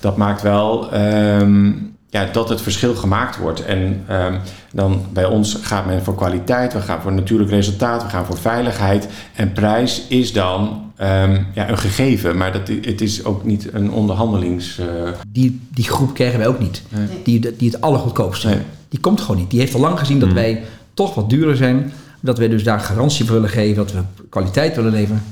dat 0.00 0.16
maakt 0.16 0.42
wel 0.42 0.92
ehm, 0.92 1.72
ja, 2.10 2.24
dat 2.32 2.48
het 2.48 2.60
verschil 2.60 2.94
gemaakt 2.94 3.36
wordt. 3.36 3.64
En 3.64 4.04
ehm, 4.06 4.38
dan 4.72 5.04
bij 5.12 5.24
ons 5.24 5.54
gaat 5.62 5.86
men 5.86 6.02
voor 6.02 6.14
kwaliteit, 6.14 6.72
we 6.72 6.80
gaan 6.80 7.00
voor 7.00 7.12
natuurlijk 7.12 7.50
resultaat, 7.50 8.02
we 8.02 8.08
gaan 8.08 8.26
voor 8.26 8.38
veiligheid. 8.38 9.08
En 9.34 9.52
prijs 9.52 10.06
is 10.08 10.32
dan 10.32 10.90
ehm, 10.96 11.42
ja, 11.54 11.68
een 11.68 11.78
gegeven, 11.78 12.36
maar 12.36 12.52
dat, 12.52 12.68
het 12.68 13.00
is 13.00 13.24
ook 13.24 13.44
niet 13.44 13.68
een 13.72 13.90
onderhandelings... 13.90 14.78
eh, 14.78 14.86
Die, 15.28 15.60
die 15.70 15.84
groep 15.84 16.14
krijgen 16.14 16.38
wij 16.38 16.48
ook 16.48 16.58
niet. 16.58 16.82
Nee. 16.88 17.06
Die, 17.24 17.56
die 17.56 17.70
het 17.70 17.80
allergoedkoopste. 17.80 18.48
Nee. 18.48 18.58
Die 18.88 19.00
komt 19.00 19.20
gewoon 19.20 19.36
niet. 19.36 19.50
Die 19.50 19.60
heeft 19.60 19.74
al 19.74 19.80
lang 19.80 19.98
gezien 19.98 20.18
dat 20.18 20.32
wij 20.32 20.62
toch 20.94 21.14
wat 21.14 21.30
duurder 21.30 21.56
zijn. 21.56 21.92
Dat 22.20 22.38
wij 22.38 22.48
dus 22.48 22.64
daar 22.64 22.80
garantie 22.80 23.24
voor 23.24 23.34
willen 23.34 23.50
geven. 23.50 23.76
Dat 23.76 23.92
we 23.92 24.00
kwaliteit 24.28 24.76
willen 24.76 24.92
leveren. 24.92 25.22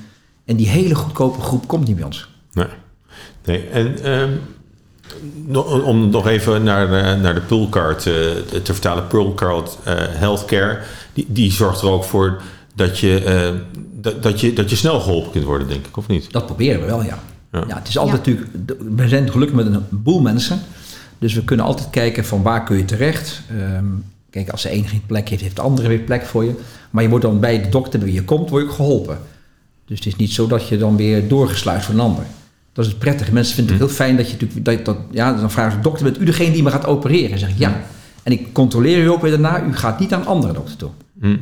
En 0.45 0.57
die 0.57 0.69
hele 0.69 0.95
goedkope 0.95 1.41
groep 1.41 1.69
komt 1.69 1.87
niet 1.87 1.97
bij 1.97 2.05
ons. 2.05 2.29
Nee. 2.53 2.67
nee. 3.45 3.69
En 3.69 4.03
ehm, 4.03 4.31
om 5.85 6.11
nog 6.11 6.27
even 6.27 6.63
naar 6.63 6.87
de, 6.87 7.21
naar 7.23 7.35
de 7.35 7.41
Pearlcard 7.41 8.07
eh, 8.07 8.13
te 8.63 8.73
vertalen. 8.73 9.07
Pearlcard 9.07 9.79
eh, 9.85 9.95
Healthcare, 9.99 10.79
die, 11.13 11.27
die 11.29 11.53
zorgt 11.53 11.81
er 11.81 11.89
ook 11.89 12.05
voor 12.05 12.43
dat 12.75 12.99
je, 12.99 13.25
eh, 13.25 13.51
dat, 14.01 14.23
dat, 14.23 14.41
je, 14.41 14.53
dat 14.53 14.71
je 14.71 14.77
snel 14.77 15.01
geholpen 15.01 15.31
kunt 15.31 15.45
worden, 15.45 15.69
denk 15.69 15.87
ik, 15.87 15.97
of 15.97 16.07
niet? 16.07 16.33
Dat 16.33 16.47
proberen 16.47 16.81
we 16.81 16.87
wel, 16.87 17.03
ja. 17.03 17.19
Ja. 17.53 17.65
ja. 17.69 17.79
het 17.79 17.89
is 17.89 17.99
altijd 17.99 18.17
natuurlijk... 18.17 18.49
We 18.97 19.09
zijn 19.09 19.31
gelukkig 19.31 19.57
met 19.57 19.67
een 19.67 19.85
boel 19.91 20.21
mensen. 20.21 20.61
Dus 21.19 21.35
we 21.35 21.45
kunnen 21.45 21.67
altijd 21.67 21.91
kijken 21.91 22.25
van 22.25 22.43
waar 22.43 22.65
kun 22.65 22.77
je 22.77 22.85
terecht. 22.85 23.41
Ehm, 23.51 23.85
kijk, 24.31 24.49
als 24.49 24.63
de 24.63 24.69
ene 24.69 24.87
geen 24.87 25.03
plek 25.07 25.29
heeft, 25.29 25.43
heeft 25.43 25.57
de 25.57 25.63
andere 25.63 25.89
weer 25.89 25.99
plek 25.99 26.25
voor 26.25 26.45
je. 26.45 26.55
Maar 26.91 27.03
je 27.03 27.09
wordt 27.09 27.25
dan 27.25 27.41
bij 27.41 27.63
de 27.63 27.69
dokter 27.69 27.99
bij 27.99 28.09
wie 28.09 28.17
je 28.17 28.25
komt, 28.25 28.51
word 28.51 28.65
je 28.65 28.71
geholpen. 28.71 29.19
Dus 29.87 29.99
het 29.99 30.07
is 30.07 30.17
niet 30.17 30.33
zo 30.33 30.47
dat 30.47 30.69
je 30.69 30.79
dan 30.79 30.97
weer 30.97 31.29
doorgesluit 31.29 31.85
voor 31.85 31.95
een 31.95 32.01
ander. 32.01 32.25
Dat 32.77 32.85
is 32.85 32.91
het 32.91 33.01
prettige. 33.01 33.33
Mensen 33.33 33.55
vinden 33.55 33.75
het 33.75 33.85
heel 33.85 33.95
fijn 33.95 34.17
dat 34.17 34.27
je 34.27 34.33
natuurlijk... 34.33 34.65
Dat, 34.65 34.85
dat, 34.85 34.97
ja, 35.11 35.33
dan 35.33 35.51
vragen 35.51 35.73
ze, 35.73 35.79
dokter, 35.81 36.05
bent 36.05 36.21
u 36.21 36.25
degene 36.25 36.53
die 36.53 36.63
me 36.63 36.71
gaat 36.71 36.87
opereren? 36.87 37.33
En 37.33 37.39
zeg 37.39 37.51
ik, 37.51 37.59
ja. 37.59 37.81
En 38.23 38.33
ik 38.33 38.53
controleer 38.53 39.05
u 39.05 39.09
ook 39.09 39.21
weer 39.21 39.31
daarna. 39.31 39.63
U 39.63 39.77
gaat 39.77 39.99
niet 40.01 40.11
naar 40.11 40.21
een 40.21 40.27
andere 40.27 40.53
dokter 40.53 40.77
toe. 40.77 40.91
Hm. 41.21 41.37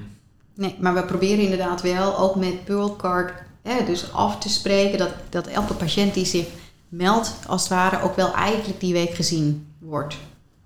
Nee, 0.55 0.75
maar 0.81 0.95
we 0.95 1.03
proberen 1.03 1.45
inderdaad 1.45 1.83
wel, 1.83 2.19
ook 2.19 2.37
met 2.37 2.65
Pearlcard, 2.65 3.33
hè, 3.63 3.85
dus 3.87 4.13
af 4.13 4.39
te 4.39 4.49
spreken 4.49 4.99
dat, 4.99 5.11
dat 5.29 5.47
elke 5.47 5.75
patiënt 5.75 6.15
die 6.15 6.25
zich 6.25 6.47
meldt, 6.89 7.35
als 7.47 7.63
het 7.63 7.71
ware, 7.71 8.03
ook 8.03 8.17
wel 8.17 8.35
eigenlijk 8.35 8.81
die 8.81 8.93
week 8.93 9.15
gezien 9.15 9.67
wordt. 9.79 10.17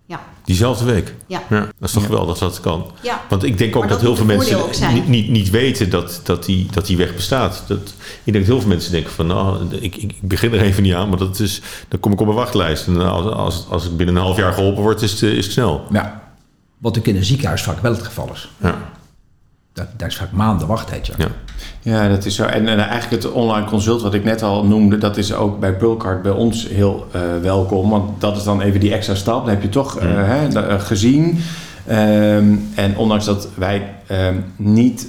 Ja, 0.08 0.20
Diezelfde 0.44 0.84
week. 0.84 1.14
ja. 1.26 1.42
Ja, 1.48 1.60
dat 1.60 1.88
is 1.88 1.92
toch 1.92 2.04
geweldig 2.04 2.38
dat 2.38 2.50
dat 2.52 2.60
kan. 2.60 2.90
ja. 3.02 3.24
Want 3.28 3.42
ik 3.44 3.58
denk 3.58 3.76
ook 3.76 3.82
dat, 3.82 3.90
dat 3.90 4.00
heel 4.00 4.16
veel 4.16 4.24
mensen 4.24 4.94
niet, 4.94 5.08
niet, 5.08 5.28
niet 5.28 5.50
weten 5.50 5.90
dat, 5.90 6.20
dat, 6.24 6.44
die, 6.44 6.66
dat 6.70 6.86
die 6.86 6.96
weg 6.96 7.14
bestaat. 7.14 7.64
Dat, 7.66 7.94
ik 8.24 8.32
denk 8.32 8.36
dat 8.36 8.46
heel 8.46 8.60
veel 8.60 8.68
mensen 8.68 8.92
denken 8.92 9.12
van, 9.12 9.26
nou, 9.26 9.74
ik, 9.80 9.96
ik, 9.96 10.14
begin 10.22 10.52
er 10.52 10.60
even 10.60 10.82
niet 10.82 10.94
aan, 10.94 11.08
maar 11.08 11.18
dat 11.18 11.38
is, 11.38 11.60
dan 11.88 12.00
kom 12.00 12.12
ik 12.12 12.20
op 12.20 12.28
een 12.28 12.34
wachtlijst. 12.34 12.86
En 12.86 13.00
als, 13.00 13.32
als, 13.32 13.66
als 13.68 13.84
ik 13.86 13.96
binnen 13.96 14.16
een 14.16 14.22
half 14.22 14.36
jaar 14.36 14.52
geholpen 14.52 14.82
word, 14.82 15.02
is 15.02 15.10
het, 15.10 15.22
is 15.22 15.44
het 15.44 15.52
snel. 15.52 15.86
Ja. 15.92 16.22
Wat 16.78 16.98
ook 16.98 17.06
in 17.06 17.16
een 17.16 17.24
ziekenhuis 17.24 17.62
vaak 17.62 17.80
wel 17.80 17.92
het 17.92 18.02
geval 18.02 18.30
is. 18.32 18.48
Ja, 18.60 18.78
Daar, 19.78 19.88
daar 19.96 20.08
is 20.08 20.16
vaak 20.16 20.32
maanden 20.32 20.66
wachttijd. 20.66 21.06
Ja. 21.06 21.14
ja. 21.18 21.28
Ja, 21.82 22.08
dat 22.08 22.24
is 22.24 22.34
zo. 22.34 22.44
En, 22.44 22.68
en 22.68 22.78
eigenlijk 22.78 23.22
het 23.22 23.32
online 23.32 23.66
consult 23.66 24.02
wat 24.02 24.14
ik 24.14 24.24
net 24.24 24.42
al 24.42 24.64
noemde, 24.64 24.98
dat 24.98 25.16
is 25.16 25.34
ook 25.34 25.60
bij 25.60 25.72
Pearlcard 25.72 26.22
bij 26.22 26.32
ons 26.32 26.68
heel 26.68 27.06
eh, 27.12 27.20
welkom. 27.42 27.90
Want 27.90 28.20
dat 28.20 28.36
is 28.36 28.44
dan 28.44 28.60
even 28.60 28.80
die 28.80 28.92
extra 28.92 29.14
stap. 29.14 29.44
Dan 29.44 29.54
heb 29.54 29.62
je 29.62 29.68
toch 29.68 29.98
eh, 29.98 30.08
hè, 30.12 30.48
eh, 30.48 30.80
gezien. 30.80 31.38
Ehm, 31.86 32.54
en 32.74 32.96
ondanks 32.96 33.24
dat 33.24 33.48
wij 33.54 33.94
ehm, 34.06 34.34
niet, 34.56 35.06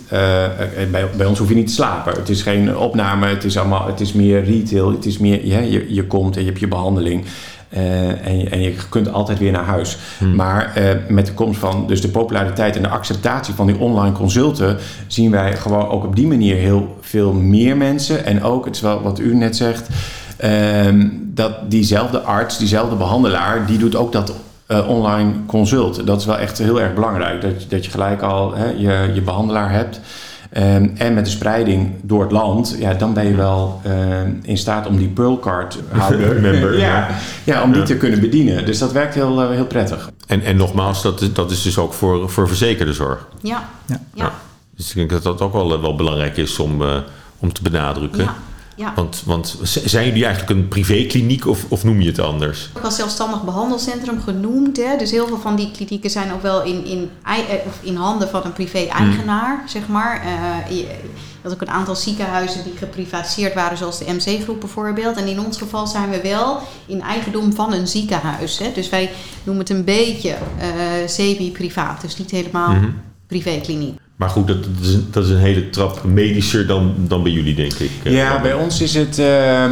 bij, 0.91 1.05
bij 1.17 1.25
ons 1.25 1.39
hoef 1.39 1.49
je 1.49 1.55
niet 1.55 1.67
te 1.67 1.73
slapen. 1.73 2.13
Het 2.13 2.29
is 2.29 2.41
geen 2.41 2.77
opname, 2.77 3.27
het 3.27 3.43
is, 3.43 3.57
allemaal, 3.57 3.87
het 3.87 3.99
is 3.99 4.13
meer 4.13 4.43
retail, 4.43 4.91
het 4.91 5.05
is 5.05 5.17
meer, 5.17 5.45
ja, 5.45 5.59
je, 5.59 5.93
je 5.93 6.07
komt 6.07 6.35
en 6.35 6.41
je 6.41 6.47
hebt 6.47 6.59
je 6.59 6.67
behandeling. 6.67 7.25
Eh, 7.69 8.25
en, 8.27 8.39
je, 8.39 8.49
en 8.49 8.61
je 8.61 8.73
kunt 8.89 9.11
altijd 9.11 9.39
weer 9.39 9.51
naar 9.51 9.63
huis. 9.63 9.97
Maar 10.35 10.75
eh, 10.75 10.95
met 11.07 11.25
de 11.25 11.33
komst 11.33 11.59
van 11.59 11.87
dus 11.87 12.01
de 12.01 12.09
populariteit 12.09 12.75
en 12.75 12.81
de 12.81 12.87
acceptatie 12.87 13.53
van 13.53 13.67
die 13.67 13.77
online 13.77 14.15
consulten, 14.15 14.77
zien 15.07 15.31
wij 15.31 15.55
gewoon 15.55 15.87
ook 15.87 16.03
op 16.03 16.15
die 16.15 16.27
manier 16.27 16.55
heel 16.55 16.97
veel 17.01 17.33
meer 17.33 17.77
mensen. 17.77 18.25
En 18.25 18.43
ook, 18.43 18.65
het 18.65 18.75
is 18.75 18.81
wel 18.81 19.01
wat 19.01 19.19
u 19.19 19.35
net 19.35 19.55
zegt, 19.55 19.87
ehm, 20.37 21.07
dat 21.23 21.71
diezelfde 21.71 22.19
arts, 22.19 22.57
diezelfde 22.57 22.95
behandelaar, 22.95 23.65
die 23.65 23.77
doet 23.77 23.95
ook 23.95 24.11
dat 24.11 24.33
eh, 24.69 24.89
online 24.89 25.31
consult. 25.45 26.05
Dat 26.05 26.19
is 26.19 26.25
wel 26.25 26.37
echt 26.37 26.57
heel 26.57 26.81
erg 26.81 26.93
belangrijk. 26.93 27.41
Dat, 27.41 27.65
dat 27.69 27.85
je 27.85 27.91
gelijk 27.91 28.21
al 28.21 28.55
hè, 28.55 28.69
je, 28.69 29.11
je 29.13 29.21
behandelaar 29.21 29.71
hebt. 29.71 29.99
Ehm, 30.49 30.89
en 30.97 31.13
met 31.13 31.25
de 31.25 31.31
spreiding 31.31 31.91
door 32.01 32.21
het 32.21 32.31
land, 32.31 32.75
ja, 32.79 32.93
dan 32.93 33.13
ben 33.13 33.27
je 33.27 33.35
wel 33.35 33.81
ehm, 33.83 34.31
in 34.41 34.57
staat 34.57 34.87
om 34.87 34.97
die 34.97 35.07
Pearlcard 35.07 35.77
houder, 35.91 36.41
Member, 36.41 36.77
ja, 36.77 36.87
ja. 36.87 37.07
ja. 37.43 37.63
om 37.63 37.71
die 37.71 37.79
Ja. 37.81 37.85
te 37.87 37.97
kunnen 37.97 38.19
bedienen. 38.19 38.65
Dus 38.65 38.77
dat 38.79 38.91
werkt 38.91 39.13
heel, 39.15 39.41
eh, 39.41 39.49
heel 39.49 39.65
prettig. 39.65 40.11
En, 40.27 40.41
en 40.41 40.57
nogmaals, 40.57 41.01
dat 41.01 41.21
is, 41.21 41.33
dat 41.33 41.51
is 41.51 41.61
dus 41.61 41.77
ook 41.77 41.93
voor, 41.93 42.29
voor 42.29 42.47
verzekerde 42.47 42.93
zorg. 42.93 43.27
Ja. 43.41 43.69
Ja. 43.85 44.01
Ja. 44.13 44.31
Dus 44.75 44.89
ik 44.89 44.95
denk 44.95 45.09
dat 45.09 45.23
dat 45.23 45.41
ook 45.41 45.53
wel, 45.53 45.73
eh, 45.73 45.81
wel 45.81 45.95
belangrijk 45.95 46.37
is 46.37 46.59
om, 46.59 46.81
eh, 46.81 46.97
om 47.39 47.53
te 47.53 47.61
benadrukken. 47.61 48.29
Ja. 48.79 48.93
Want, 48.95 49.21
want 49.25 49.57
zijn 49.63 50.05
jullie 50.05 50.25
eigenlijk 50.25 50.59
een 50.59 50.67
privékliniek 50.67 51.47
of, 51.47 51.65
of 51.67 51.83
noem 51.83 52.01
je 52.01 52.07
het 52.07 52.19
anders? 52.19 52.69
ook 52.77 52.83
als 52.83 52.95
zelfstandig 52.95 53.43
behandelcentrum 53.43 54.21
genoemd. 54.21 54.77
Hè? 54.77 54.97
Dus 54.97 55.11
heel 55.11 55.27
veel 55.27 55.39
van 55.39 55.55
die 55.55 55.71
klinieken 55.71 56.09
zijn 56.09 56.33
ook 56.33 56.41
wel 56.41 56.63
in, 56.63 56.85
in, 56.85 57.09
eh, 57.23 57.37
of 57.65 57.79
in 57.81 57.95
handen 57.95 58.29
van 58.29 58.41
een 58.45 58.53
privé-eigenaar, 58.53 59.63
zeg 59.67 59.87
maar. 59.87 60.21
Eh, 60.21 60.77
je, 60.77 60.87
had 61.41 61.53
ook 61.53 61.61
een 61.61 61.69
aantal 61.69 61.95
ziekenhuizen 61.95 62.63
die 62.63 62.77
geprivatiseerd 62.77 63.53
waren, 63.53 63.77
zoals 63.77 63.97
de 63.99 64.13
MC-groep 64.13 64.59
bijvoorbeeld. 64.59 65.17
En 65.17 65.27
in 65.27 65.39
ons 65.39 65.57
geval 65.57 65.87
zijn 65.87 66.09
we 66.09 66.21
wel 66.21 66.59
in 66.85 67.01
eigendom 67.01 67.53
van 67.53 67.73
een 67.73 67.87
ziekenhuis. 67.87 68.57
Hè? 68.57 68.71
Dus 68.73 68.89
wij 68.89 69.11
noemen 69.43 69.65
het 69.65 69.73
een 69.75 69.83
beetje 69.83 70.35
eh 70.59 70.67
semi-privaat, 71.07 72.01
dus 72.01 72.17
niet 72.17 72.31
helemaal 72.31 72.71
Mhm. 72.73 72.89
privékliniek. 73.27 73.99
Maar 74.19 74.29
goed, 74.29 74.47
dat, 74.47 74.63
dat, 74.63 74.71
is, 74.87 74.93
een- 74.93 75.07
dat 75.11 75.23
is 75.23 75.29
een 75.29 75.37
hele 75.37 75.69
trap 75.69 76.03
medischer 76.03 76.67
dan, 76.67 76.93
dan 76.97 77.23
bij 77.23 77.31
jullie, 77.31 77.55
denk 77.55 77.73
ik. 77.73 77.91
eh, 78.03 78.13
Ja, 78.13 78.41
bij 78.41 78.53
ons 78.53 78.81
is 78.81 78.93
het 78.95 79.19
eh, 79.19 79.65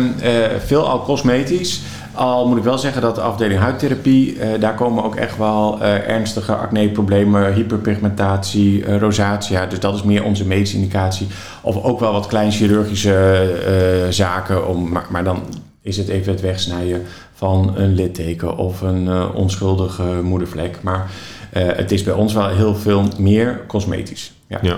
veel 0.66 0.88
al 0.90 1.02
cosmetisch. 1.04 1.82
Al 2.14 2.48
moet 2.48 2.58
ik 2.58 2.64
wel 2.64 2.78
zeggen 2.78 3.02
dat 3.02 3.16
de 3.16 3.22
afdeling 3.22 3.60
huidtherapie, 3.60 4.40
eh, 4.40 4.60
daar 4.60 4.76
komen 4.76 5.04
ook 5.04 5.16
echt 5.16 5.38
wel 5.38 5.82
ernstige 5.84 6.56
acneproblemen, 6.56 7.54
hyperpigmentatie, 7.54 8.98
rosatia. 8.98 9.66
Dus 9.66 9.80
dat 9.80 9.96
is 9.96 10.04
meer 10.04 10.24
onze 10.24 10.46
medische 10.46 10.76
indicatie. 10.78 11.28
Of 11.62 11.84
ook 11.84 12.00
wel 12.00 12.12
wat 12.12 12.28
kleinchirurgische 12.28 13.14
eh, 13.16 14.12
zaken, 14.12 14.68
om, 14.68 14.90
maar, 14.90 15.06
maar 15.10 15.24
dan 15.24 15.42
is 15.82 15.98
het 15.98 16.08
even 16.08 16.32
het 16.32 16.42
wegsnijden 16.42 17.02
van 17.34 17.74
een 17.76 17.94
litteken 17.96 18.58
of 18.58 18.82
een 18.82 19.10
onschuldige 19.34 20.04
moedervlek. 20.24 20.78
Maar 20.82 21.10
het 21.54 21.92
is 21.92 22.04
bij 22.04 22.14
ons 22.14 22.34
wel 22.34 22.48
heel 22.50 22.76
veel 22.76 23.04
meer 23.18 23.62
cosmetisch. 23.68 24.32
Ja. 24.50 24.78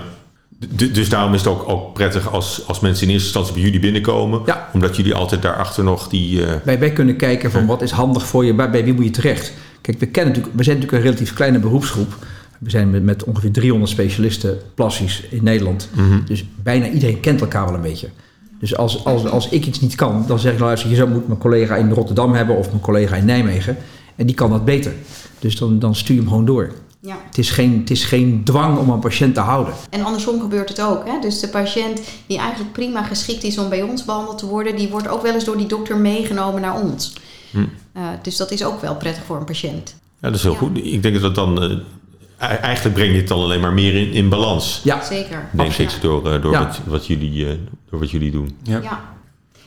Dus 0.92 1.08
daarom 1.08 1.34
is 1.34 1.40
het 1.40 1.48
ook, 1.50 1.68
ook 1.68 1.92
prettig 1.94 2.32
als, 2.32 2.62
als 2.66 2.80
mensen 2.80 3.06
in 3.06 3.12
eerste 3.12 3.26
instantie 3.26 3.54
bij 3.54 3.62
jullie 3.62 3.80
binnenkomen. 3.80 4.40
Ja. 4.46 4.68
Omdat 4.72 4.96
jullie 4.96 5.14
altijd 5.14 5.42
daarachter 5.42 5.84
nog 5.84 6.08
die... 6.08 6.46
eh, 6.46 6.52
Wij, 6.64 6.78
wij 6.78 6.92
kunnen 6.92 7.16
kijken 7.16 7.50
van 7.50 7.66
wat 7.66 7.82
is 7.82 7.90
handig 7.90 8.26
voor 8.26 8.44
je, 8.44 8.54
bij, 8.54 8.70
bij 8.70 8.84
wie 8.84 8.94
moet 8.94 9.04
je 9.04 9.10
terecht. 9.10 9.52
Kijk, 9.80 9.98
we, 9.98 10.06
kennen 10.06 10.32
natuurlijk, 10.32 10.58
we 10.58 10.64
zijn 10.64 10.76
natuurlijk 10.76 11.04
een 11.04 11.10
relatief 11.10 11.34
kleine 11.34 11.58
beroepsgroep. 11.58 12.16
We 12.58 12.70
zijn 12.70 12.90
met, 12.90 13.02
met 13.02 13.24
ongeveer 13.24 13.50
300 13.52 13.90
specialisten 13.90 14.58
plastisch 14.74 15.22
in 15.30 15.44
Nederland. 15.44 15.88
Dus 16.26 16.44
bijna 16.62 16.88
iedereen 16.88 17.20
kent 17.20 17.40
elkaar 17.40 17.64
wel 17.64 17.74
een 17.74 17.80
beetje. 17.80 18.08
Dus 18.60 18.76
als, 18.76 19.04
als, 19.04 19.26
als 19.26 19.48
ik 19.48 19.66
iets 19.66 19.80
niet 19.80 19.94
kan, 19.94 20.24
dan 20.26 20.38
zeg 20.38 20.52
ik, 20.52 20.58
nou, 20.58 20.66
luister, 20.68 20.90
je 20.90 20.96
zou 20.96 21.10
moet 21.10 21.26
mijn 21.26 21.38
collega 21.40 21.76
in 21.76 21.90
Rotterdam 21.92 22.32
hebben 22.34 22.56
of 22.56 22.68
mijn 22.68 22.80
collega 22.80 23.16
in 23.16 23.24
Nijmegen. 23.24 23.76
En 24.16 24.26
die 24.26 24.34
kan 24.34 24.50
dat 24.50 24.64
beter. 24.64 24.92
Dus 25.38 25.56
dan, 25.56 25.78
dan 25.78 25.94
stuur 25.94 26.14
je 26.14 26.20
hem 26.20 26.30
gewoon 26.30 26.44
door. 26.44 26.70
Ja. 27.02 27.16
Het 27.26 27.38
is, 27.38 27.50
geen, 27.50 27.78
het 27.78 27.90
is 27.90 28.04
geen 28.04 28.44
dwang 28.44 28.78
om 28.78 28.90
een 28.90 28.98
patiënt 28.98 29.34
te 29.34 29.40
houden. 29.40 29.74
En 29.90 30.04
andersom 30.04 30.40
gebeurt 30.40 30.68
het 30.68 30.80
ook. 30.82 31.06
Hè? 31.06 31.20
Dus 31.20 31.40
de 31.40 31.48
patiënt 31.48 32.00
die 32.26 32.38
eigenlijk 32.38 32.72
prima 32.72 33.02
geschikt 33.02 33.42
is 33.44 33.58
om 33.58 33.68
bij 33.68 33.82
ons 33.82 34.04
behandeld 34.04 34.38
te 34.38 34.46
worden, 34.46 34.76
die 34.76 34.88
wordt 34.88 35.08
ook 35.08 35.22
wel 35.22 35.34
eens 35.34 35.44
door 35.44 35.56
die 35.56 35.66
dokter 35.66 35.96
meegenomen 35.96 36.60
naar 36.60 36.80
ons. 36.82 37.12
Hm. 37.50 37.64
Eh, 37.92 38.02
dus 38.22 38.36
dat 38.36 38.50
is 38.50 38.64
ook 38.64 38.80
wel 38.80 38.96
prettig 38.96 39.24
voor 39.24 39.36
een 39.36 39.44
patiënt. 39.44 39.94
ja, 40.20 40.28
dat 40.28 40.34
is 40.34 40.42
heel 40.42 40.52
Ja. 40.52 40.58
goed. 40.58 40.76
Ik 40.84 41.02
denk 41.02 41.14
dat 41.20 41.22
dat 41.22 41.34
dan... 41.34 41.62
eh, 41.62 41.70
e- 41.70 42.54
eigenlijk 42.56 42.94
breng 42.96 43.12
je 43.12 43.18
het 43.18 43.28
dan 43.28 43.38
alleen 43.42 43.60
maar 43.60 43.72
meer 43.72 43.94
in, 43.94 44.12
in 44.12 44.28
balans. 44.28 44.80
Ja, 44.84 45.04
Zeker. 45.04 45.48
Denk 45.52 45.72
ik, 45.72 45.90
door, 46.00 46.32
eh, 46.32 46.42
door, 46.42 46.52
Ja. 46.52 46.64
wat, 46.66 46.80
wat 46.86 47.06
jullie, 47.06 47.46
eh, 47.48 47.54
door 47.90 48.00
wat 48.00 48.10
jullie 48.10 48.30
doen. 48.30 48.56
Ja. 48.62 48.80
Ja. 48.82 49.00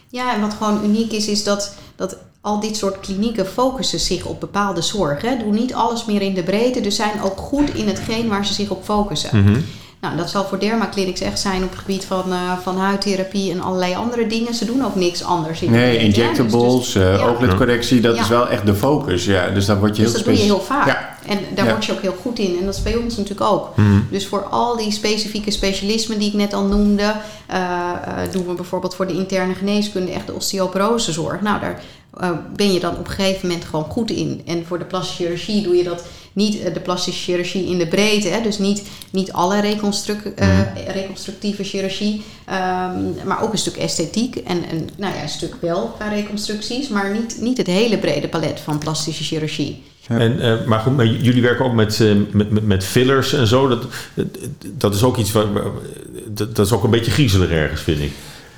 ja, 0.10 0.34
en 0.36 0.42
wat 0.42 0.54
gewoon 0.54 0.84
uniek 0.84 1.12
is, 1.12 1.28
is 1.28 1.44
dat, 1.44 1.76
dat 1.96 2.18
al 2.44 2.60
dit 2.60 2.78
soort 2.78 3.00
klinieken 3.00 3.48
focussen 3.48 4.00
zich 4.00 4.26
op 4.26 4.40
bepaalde 4.40 4.82
zorg. 4.82 5.22
Hè? 5.22 5.38
Doen 5.38 5.54
niet 5.54 5.74
alles 5.74 6.06
meer 6.06 6.22
in 6.22 6.34
de 6.34 6.44
breedte, 6.44 6.82
dus 6.82 6.96
zijn 6.96 7.22
ook 7.24 7.38
goed 7.38 7.74
in 7.74 7.88
hetgeen 7.88 8.28
waar 8.28 8.46
ze 8.46 8.54
zich 8.54 8.70
op 8.70 8.84
focussen. 8.84 9.44
Mhm. 9.44 9.60
Nou, 10.02 10.18
dat 10.18 10.30
zal 10.30 10.44
voor 10.46 10.60
dermaclinics 10.60 11.22
echt 11.22 11.40
zijn 11.40 11.64
op 11.64 11.70
het 11.70 11.80
gebied 11.80 12.06
van, 12.06 12.24
eh, 12.32 12.58
van 12.64 12.78
huidtherapie 12.78 13.52
en 13.52 13.62
allerlei 13.62 13.96
andere 13.96 14.28
dingen. 14.28 14.54
Ze 14.54 14.66
doen 14.66 14.86
ook 14.86 14.96
niks 14.96 15.24
anders 15.24 15.62
in 15.62 15.72
Nee. 15.72 15.94
Dus- 15.94 16.04
injectables, 16.04 16.94
dus- 16.94 17.04
eh, 17.04 17.28
ooglidcorrectie, 17.28 18.02
dat 18.02 18.16
Ja. 18.16 18.22
is 18.22 18.28
wel 18.28 18.48
echt 18.50 18.66
de 18.66 18.76
focus. 18.76 19.26
Ja. 19.26 19.48
Dus 19.50 19.66
daar 19.66 19.80
word 19.80 19.96
je 19.96 20.04
Dus 20.04 20.12
heel 20.12 20.24
dat 20.24 20.34
doe 20.34 20.38
je 20.44 20.50
heel 20.50 20.62
vaak. 20.62 20.88
Ja. 20.88 21.16
En 21.28 21.40
daar 21.56 21.66
Ja. 21.66 21.72
word 21.72 21.86
je 21.86 21.92
ook 21.92 22.02
heel 22.02 22.16
goed 22.22 22.40
in. 22.40 22.58
En 22.60 22.66
dat 22.66 22.76
is 22.76 22.82
bij 22.84 22.96
ons 22.96 23.18
natuurlijk 23.18 23.52
ook. 23.52 23.78
Mhm. 23.78 24.00
Dus 24.12 24.28
voor 24.28 24.44
al 24.44 24.78
die 24.78 24.92
specifieke 24.92 25.52
specialismen 25.52 26.20
die 26.20 26.28
ik 26.28 26.34
net 26.34 26.54
al 26.54 26.64
noemde, 26.64 27.14
eh, 27.48 27.92
doen 28.32 28.48
we 28.48 28.54
bijvoorbeeld 28.54 28.96
voor 28.96 29.08
de 29.08 29.14
interne 29.14 29.54
geneeskunde 29.54 30.12
echt 30.12 30.28
de 30.28 30.34
osteoporosezorg. 30.34 31.42
Nou, 31.42 31.60
daar 31.60 31.82
eh, 32.18 32.30
ben 32.56 32.74
je 32.74 32.80
dan 32.80 32.98
op 32.98 33.08
een 33.08 33.12
gegeven 33.12 33.48
moment 33.48 33.66
gewoon 33.66 33.86
goed 33.86 34.12
in. 34.12 34.42
En 34.46 34.66
voor 34.66 34.80
de 34.80 34.86
plastische 34.86 35.24
chirurgie 35.24 35.64
doe 35.64 35.76
je 35.76 35.84
dat 35.84 36.06
niet 36.34 36.62
eh, 36.62 36.74
de 36.74 36.80
plastische 36.80 37.22
chirurgie 37.22 37.66
in 37.66 37.78
de 37.78 37.88
breedte. 37.88 38.28
Hè? 38.28 38.42
Dus 38.42 38.58
niet, 38.58 38.84
niet 39.10 39.32
alle 39.32 39.56
eh, 39.56 40.54
reconstructieve 40.88 41.64
chirurgie, 41.64 42.22
ehm, 42.46 43.26
maar 43.26 43.42
ook 43.42 43.52
een 43.52 43.58
stuk 43.58 43.76
esthetiek. 43.76 44.36
En, 44.36 44.64
en 44.70 44.90
nou 44.98 45.16
ja, 45.16 45.22
een 45.22 45.30
stuk 45.30 45.56
wel 45.60 45.94
qua 45.98 46.08
reconstructies, 46.08 46.88
maar 46.88 47.14
niet, 47.14 47.38
niet 47.42 47.58
het 47.58 47.68
hele 47.68 47.98
brede 47.98 48.28
palet 48.28 48.60
van 48.60 48.78
plastische 48.78 49.24
chirurgie. 49.24 49.84
En, 50.08 50.40
eh, 50.40 50.66
maar 50.66 50.80
goed, 50.80 50.96
maar 50.96 51.06
jullie 51.06 51.42
werken 51.42 51.66
ook 51.66 51.74
met, 51.74 52.02
eh, 52.02 52.08
met, 52.32 52.52
met, 52.52 52.66
met 52.66 52.84
fillers 52.84 53.34
en 53.34 53.48
zo. 53.48 53.68
Dat, 53.68 53.86
dat 54.78 54.96
is 54.96 55.04
ook 55.04 55.18
iets 55.18 55.32
waar, 55.32 55.46
dat, 56.28 56.56
dat 56.56 56.66
is 56.66 56.72
ook 56.72 56.84
een 56.84 56.90
beetje 56.90 57.12
griezelig 57.12 57.50
ergens, 57.50 57.82
vind 57.82 58.00
ik. 58.00 58.12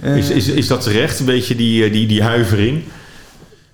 Is, 0.04 0.30
is, 0.30 0.48
is 0.48 0.68
dat 0.68 0.82
terecht, 0.82 1.20
een 1.20 1.26
beetje 1.26 1.56
die, 1.56 1.90
die, 1.90 2.08
die 2.08 2.24
huivering 2.24 2.84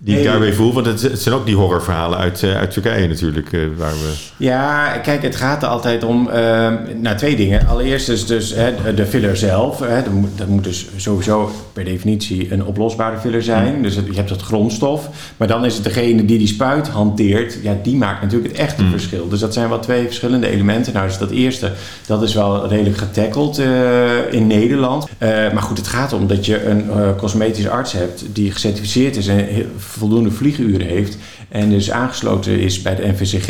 die 0.04 0.18
ik 0.18 0.24
daarbij 0.24 0.54
voel? 0.54 0.74
Want 0.74 0.86
het, 0.86 1.12
zijn 1.22 1.36
ook 1.36 1.46
die 1.46 1.56
horrorverhalen 1.56 2.18
uit, 2.20 2.44
eh, 2.44 2.56
uit 2.58 2.72
Turkije 2.72 3.08
natuurlijk. 3.08 3.54
eh, 3.54 3.60
waar 3.78 3.92
we... 3.92 4.14
Ja, 4.38 4.88
kijk, 4.98 5.22
het 5.22 5.36
gaat 5.36 5.64
er 5.64 5.70
altijd 5.70 6.04
om 6.04 6.30
eh, 6.30 6.70
nou, 7.02 7.18
twee 7.18 7.36
dingen. 7.36 7.68
Allereerst 7.68 8.10
is 8.10 8.26
dus 8.26 8.54
hè, 8.56 8.94
de 8.94 9.06
filler 9.06 9.38
zelf. 9.38 9.80
Hè, 9.80 10.04
dat, 10.04 10.14
moet, 10.14 10.30
dat 10.38 10.48
moet 10.48 10.64
dus 10.64 10.86
sowieso 10.96 11.52
per 11.74 11.84
definitie 11.84 12.52
een 12.54 12.66
oplosbare 12.66 13.18
filler 13.20 13.44
zijn. 13.44 13.82
Dus 13.82 13.96
het- 13.96 14.06
je 14.06 14.16
hebt 14.16 14.30
het 14.30 14.42
grondstof. 14.42 15.10
Maar 15.38 15.48
dan 15.48 15.66
is 15.66 15.74
het 15.76 15.84
degene 15.84 16.26
die 16.26 16.38
die 16.38 16.48
spuit 16.48 16.88
hanteert. 16.88 17.58
Ja, 17.64 17.78
die 17.84 17.96
maakt 17.96 18.22
natuurlijk 18.22 18.52
het 18.52 18.62
echte 18.62 18.84
verschil. 18.90 19.28
Dus 19.30 19.40
dat 19.40 19.54
zijn 19.54 19.70
wel 19.70 19.80
twee 19.80 20.06
verschillende 20.06 20.48
elementen. 20.48 20.94
Nou, 20.94 21.08
dus 21.08 21.18
dat 21.18 21.32
eerste, 21.32 21.72
dat 22.08 22.22
is 22.24 22.34
wel 22.34 22.68
redelijk 22.68 22.98
getackeld 22.98 23.58
eh, 23.60 24.34
in 24.34 24.48
Nederland. 24.48 25.08
Maar 25.20 25.62
goed, 25.62 25.78
het 25.78 25.88
gaat 25.88 26.14
om 26.14 26.28
dat 26.28 26.46
je 26.46 26.66
een 26.66 26.90
cosmetisch 27.18 27.68
arts 27.68 27.92
hebt 27.94 28.24
die 28.34 28.52
gecertificeerd 28.52 29.16
is 29.16 29.28
en 29.28 29.38
heel- 29.38 29.66
voldoende 30.00 30.32
vlieguren 30.32 30.88
heeft. 30.88 31.18
En 31.50 31.70
dus 31.70 31.92
aangesloten 31.92 32.60
is 32.60 32.82
bij 32.82 32.96
de 32.96 33.08
NVCG. 33.08 33.50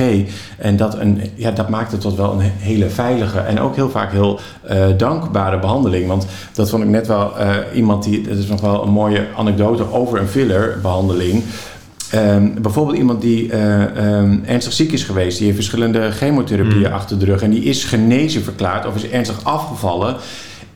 En 0.58 0.78
dat, 0.78 1.00
een, 1.00 1.22
ja, 1.36 1.52
dat 1.52 1.70
maakt 1.70 1.92
het 1.92 2.02
tot 2.02 2.16
wel 2.16 2.32
een 2.32 2.52
hele 2.58 2.90
veilige 2.90 3.40
en 3.40 3.60
ook 3.60 3.76
heel 3.76 3.90
vaak 3.90 4.12
heel 4.12 4.40
eh, 4.64 4.86
dankbare 4.98 5.60
behandeling. 5.60 6.08
Want 6.08 6.26
dat 6.54 6.70
vond 6.70 6.84
ik 6.84 6.90
net 6.90 7.08
wel 7.08 7.38
eh, 7.38 7.56
iemand 7.74 8.04
die, 8.04 8.22
dat 8.22 8.38
is 8.38 8.48
nog 8.48 8.62
wel 8.62 8.84
een 8.84 8.92
mooie 8.92 9.28
anekdote 9.38 9.92
over 9.92 10.20
een 10.20 10.28
fillerbehandeling. 10.28 11.44
Ehm, 12.12 12.62
bijvoorbeeld 12.62 12.98
iemand 12.98 13.22
die 13.22 13.52
eh, 13.52 13.84
ehm, 13.84 14.40
ernstig 14.46 14.74
ziek 14.74 14.92
is 14.92 15.04
geweest, 15.04 15.38
die 15.38 15.46
heeft 15.46 15.58
verschillende 15.58 16.12
chemotherapieën 16.12 16.88
Mm. 16.88 16.94
achter 16.94 17.20
de 17.20 17.26
rug 17.26 17.42
en 17.42 17.50
die 17.50 17.64
is 17.64 17.84
genezen 17.84 18.44
verklaard 18.44 18.86
of 18.86 18.96
is 18.96 19.10
ernstig 19.10 19.44
afgevallen. 19.44 20.16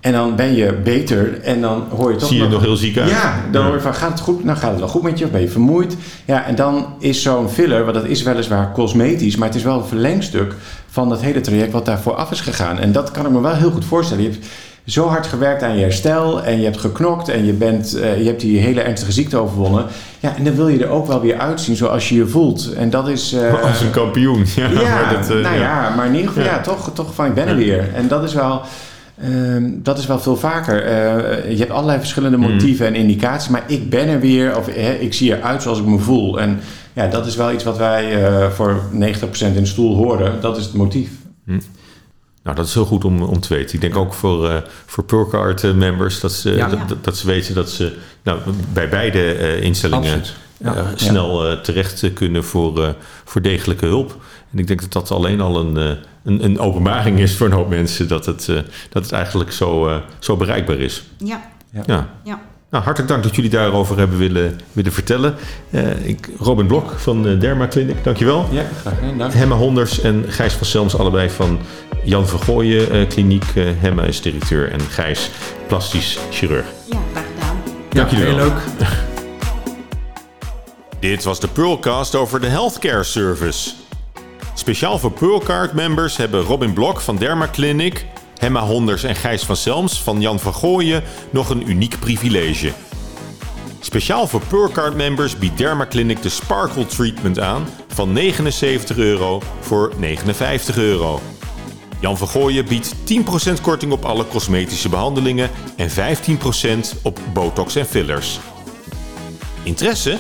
En 0.05 0.11
dan 0.11 0.35
ben 0.35 0.55
je 0.55 0.73
beter 0.73 1.41
en 1.41 1.61
dan 1.61 1.83
hoor 1.95 2.11
je 2.11 2.17
toch 2.17 2.27
Zie 2.27 2.37
je 2.37 2.43
er 2.43 2.49
nog 2.49 2.61
heel 2.61 2.75
ziek 2.75 2.97
uit? 2.97 3.09
ja, 3.09 3.33
dan 3.51 3.61
Ja. 3.61 3.67
hoor 3.67 3.75
je 3.75 3.81
van 3.81 3.93
gaat 3.95 4.09
het 4.09 4.19
goed? 4.19 4.43
Nou 4.43 4.57
gaat 4.57 4.69
het 4.71 4.79
wel 4.79 4.87
goed 4.87 5.01
met 5.01 5.19
je, 5.19 5.25
of 5.25 5.31
ben 5.31 5.41
je 5.41 5.49
vermoeid? 5.49 5.95
Ja, 6.25 6.45
en 6.45 6.55
dan 6.55 6.85
is 6.99 7.21
zo'n 7.21 7.49
filler, 7.49 7.83
want 7.83 7.95
dat 7.95 8.05
is 8.05 8.23
weliswaar 8.23 8.71
cosmetisch, 8.71 9.35
maar 9.35 9.47
het 9.47 9.57
is 9.57 9.63
wel 9.63 9.77
een 9.77 9.85
verlengstuk 9.85 10.53
van 10.89 11.09
dat 11.09 11.21
hele 11.21 11.41
traject 11.41 11.71
wat 11.71 11.85
daarvoor 11.85 12.13
af 12.15 12.31
is 12.31 12.41
gegaan. 12.41 12.79
En 12.79 12.91
dat 12.91 13.11
kan 13.11 13.25
ik 13.25 13.31
me 13.31 13.41
wel 13.41 13.53
heel 13.55 13.71
goed 13.71 13.85
voorstellen. 13.85 14.23
Je 14.23 14.29
hebt 14.29 14.45
zo 14.85 15.07
hard 15.07 15.27
gewerkt 15.27 15.63
aan 15.63 15.75
je 15.75 15.81
herstel 15.81 16.43
en 16.43 16.57
je 16.57 16.63
hebt 16.63 16.77
geknokt 16.77 17.29
en 17.29 17.45
je, 17.45 17.53
bent, 17.53 17.93
eh, 17.95 18.17
je 18.19 18.25
hebt 18.25 18.41
die 18.41 18.59
hele 18.59 18.81
ernstige 18.81 19.11
ziekte 19.11 19.37
overwonnen. 19.37 19.85
Ja, 20.19 20.35
en 20.35 20.43
dan 20.43 20.55
wil 20.55 20.67
je 20.67 20.83
er 20.83 20.89
ook 20.89 21.07
wel 21.07 21.21
weer 21.21 21.37
uitzien 21.37 21.75
zoals 21.75 22.09
je 22.09 22.15
je 22.15 22.27
voelt. 22.27 22.73
En 22.73 22.89
dat 22.89 23.07
is... 23.07 23.33
eh, 23.33 23.63
Als 23.69 23.81
een 23.81 23.91
kampioen. 23.91 24.45
Ja, 24.55 24.67
ja, 24.69 24.81
maar 24.81 25.13
dat, 25.19 25.29
eh, 25.29 25.41
nou 25.43 25.55
ja. 25.59 25.93
maar 25.95 26.05
in 26.05 26.13
ieder 26.15 26.27
geval, 26.27 26.43
ja, 26.43 26.51
Ja. 26.55 26.61
toch, 26.61 26.89
toch 26.93 27.13
van 27.13 27.25
ik 27.25 27.33
ben 27.33 27.47
er 27.47 27.55
weer. 27.55 27.89
En 27.93 28.07
dat 28.07 28.23
is 28.23 28.33
wel, 28.33 28.61
ehm, 29.21 29.69
dat 29.73 29.97
is 29.97 30.05
wel 30.05 30.19
veel 30.19 30.35
vaker. 30.37 30.83
Eh, 30.83 31.51
je 31.51 31.57
hebt 31.57 31.71
allerlei 31.71 31.99
verschillende 31.99 32.37
Mhm. 32.37 32.51
motieven 32.51 32.85
en 32.87 32.95
indicaties, 32.95 33.49
maar 33.49 33.63
ik 33.67 33.89
ben 33.89 34.07
er 34.07 34.19
weer 34.19 34.57
of 34.57 34.65
hè, 34.65 34.91
ik 34.93 35.13
zie 35.13 35.37
eruit 35.37 35.61
zoals 35.61 35.79
ik 35.79 35.85
me 35.85 35.97
voel. 35.99 36.39
En 36.39 36.59
ja, 36.93 37.07
dat 37.07 37.25
is 37.25 37.35
wel 37.35 37.51
iets 37.51 37.63
wat 37.63 37.77
wij 37.77 38.23
eh, 38.25 38.49
voor 38.49 38.81
90% 38.91 39.55
in 39.55 39.61
de 39.63 39.69
stoel 39.69 39.95
horen. 39.95 40.41
Dat 40.41 40.57
is 40.57 40.65
het 40.65 40.73
motief. 40.73 41.09
Nou, 42.43 42.57
dat 42.57 42.65
is 42.67 42.73
heel 42.73 42.85
goed 42.85 43.05
om, 43.05 43.21
om 43.21 43.39
te 43.39 43.53
weten. 43.53 43.75
Ik 43.75 43.81
denk 43.81 43.95
ook 43.95 44.13
voor, 44.13 44.49
eh 44.49 44.55
voor 44.85 45.03
Purcard 45.03 45.75
members 45.75 46.19
dat 46.19 46.31
ze, 46.31 46.51
Ja. 46.51 46.67
dat, 46.67 46.79
dat- 47.03 47.17
ze 47.17 47.27
weten 47.27 47.55
dat 47.55 47.69
ze 47.69 47.93
nou, 48.23 48.39
bij 48.73 48.89
beide 48.89 49.33
eh, 49.33 49.61
instellingen. 49.61 50.21
Ja. 50.57 50.75
eh, 50.75 50.85
snel 50.95 51.47
eh, 51.49 51.57
terecht 51.59 52.13
kunnen 52.13 52.43
voor, 52.43 52.83
eh, 52.83 52.89
voor 53.23 53.41
degelijke 53.41 53.85
hulp. 53.85 54.17
En 54.53 54.59
ik 54.59 54.67
denk 54.67 54.81
dat 54.81 54.93
dat 54.93 55.11
alleen 55.11 55.41
al 55.41 55.59
een, 55.59 55.77
eh, 55.77 55.91
een, 56.25 56.43
een 56.43 56.59
openbaring 56.59 57.19
is 57.19 57.35
voor 57.37 57.47
een 57.47 57.53
hoop 57.53 57.69
mensen 57.69 58.07
dat 58.07 58.25
het, 58.25 58.49
eh, 58.49 58.55
dat 58.89 59.03
het 59.03 59.11
eigenlijk 59.11 59.51
zo, 59.51 59.87
eh, 59.87 59.95
zo 60.19 60.37
bereikbaar 60.37 60.77
is. 60.79 61.03
Ja, 61.17 61.41
Ja. 61.85 62.07
ja. 62.23 62.39
Nou, 62.69 62.83
hartelijk 62.87 63.11
dank 63.13 63.23
dat 63.23 63.35
jullie 63.35 63.51
daarover 63.51 63.97
hebben 63.97 64.17
willen, 64.17 64.59
willen 64.71 64.91
vertellen. 64.91 65.35
Eh, 65.69 66.07
ik, 66.07 66.29
Robin 66.39 66.67
Blok 66.67 66.91
van 66.99 67.27
eh, 67.27 67.39
Derma 67.39 67.67
Clinic, 67.67 68.03
dankjewel. 68.03 68.47
Ja, 68.51 68.63
graag 68.81 68.95
gedaan. 68.99 69.17
Dank. 69.17 69.33
Hemma 69.33 69.55
Honders 69.55 70.01
en 70.01 70.25
Gijs 70.27 70.53
van 70.53 70.65
Selms, 70.67 70.97
allebei 70.97 71.29
van 71.29 71.59
Jan 72.03 72.27
Vergooyen 72.27 72.91
eh, 72.91 73.07
Kliniek. 73.07 73.43
Eh, 73.55 73.63
Hemma 73.77 74.03
is 74.03 74.21
directeur 74.21 74.71
en 74.71 74.79
Gijs 74.79 75.29
plastisch 75.67 76.17
chirurg. 76.31 76.65
Ja, 76.91 76.97
graag 77.11 77.23
gedaan. 77.35 77.55
Dank 77.89 78.09
jullie 78.09 78.25
heel 78.25 78.35
wel. 78.35 78.45
leuk. 78.45 78.57
Dit 80.99 81.23
was 81.23 81.39
de 81.39 81.47
Pearlcast 81.47 82.15
over 82.15 82.41
de 82.41 82.47
healthcare 82.47 83.03
service. 83.03 83.71
Speciaal 84.57 84.99
voor 84.99 85.11
Pearlcard 85.11 85.73
members 85.73 86.17
hebben 86.17 86.41
Robin 86.41 86.73
Blok 86.73 87.01
van 87.01 87.15
Derma 87.15 87.47
Clinic, 87.51 88.05
Hemma 88.37 88.61
Honders 88.61 89.03
en 89.03 89.15
Gijs 89.15 89.43
van 89.43 89.55
Selms 89.55 90.03
van 90.03 90.21
Jan 90.21 90.39
van 90.39 90.53
Gooien 90.53 91.03
nog 91.29 91.49
een 91.49 91.69
uniek 91.69 91.99
privilege. 91.99 92.71
Speciaal 93.79 94.27
voor 94.27 94.41
Pearlcard 94.47 94.95
members 94.95 95.37
biedt 95.37 95.57
Derma 95.57 95.87
Clinic 95.87 96.21
de 96.21 96.29
Sparkle 96.29 96.85
Treatment 96.85 97.39
aan 97.39 97.67
van 97.87 98.13
79 98.13 98.97
euro 98.97 99.41
voor 99.59 99.93
59 99.97 100.77
euro. 100.77 101.21
Jan 101.99 102.17
van 102.17 102.27
Gooien 102.27 102.65
biedt 102.65 102.95
10% 103.57 103.61
korting 103.61 103.91
op 103.91 104.05
alle 104.05 104.27
cosmetische 104.27 104.89
behandelingen 104.89 105.49
en 105.75 105.89
15% 105.89 107.01
op 107.01 107.19
botox 107.33 107.75
en 107.75 107.85
fillers. 107.85 108.39
Interesse? 109.63 110.17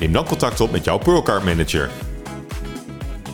Neem 0.00 0.12
dan 0.12 0.24
contact 0.24 0.60
op 0.60 0.70
met 0.70 0.84
jouw 0.84 0.98
Pearlcard 0.98 1.44
manager. 1.44 1.90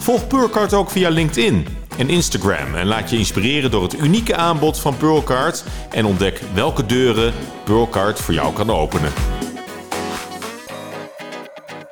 Volg 0.00 0.26
Pearlcard 0.26 0.74
ook 0.74 0.90
via 0.90 1.08
LinkedIn 1.08 1.66
en 1.98 2.08
Instagram 2.08 2.74
en 2.74 2.86
laat 2.86 3.10
je 3.10 3.16
inspireren 3.16 3.70
door 3.70 3.82
het 3.82 3.98
unieke 3.98 4.36
aanbod 4.36 4.78
van 4.78 4.96
Pearlcard 4.96 5.64
en 5.90 6.04
ontdek 6.04 6.40
welke 6.54 6.86
deuren 6.86 7.34
Pearlcard 7.64 8.20
voor 8.20 8.34
jou 8.34 8.54
kan 8.54 8.70
openen. 8.70 9.12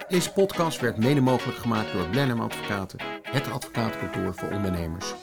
Deze 0.09 0.33
podcast 0.33 0.81
werd 0.81 0.97
mede 0.97 1.21
mogelijk 1.21 1.59
gemaakt 1.59 1.93
door 1.93 2.09
Blenheim 2.09 2.41
Advocaten, 2.41 2.99
het 3.23 3.51
advocatenkantoor 3.51 4.35
voor 4.35 4.51
ondernemers. 4.51 5.15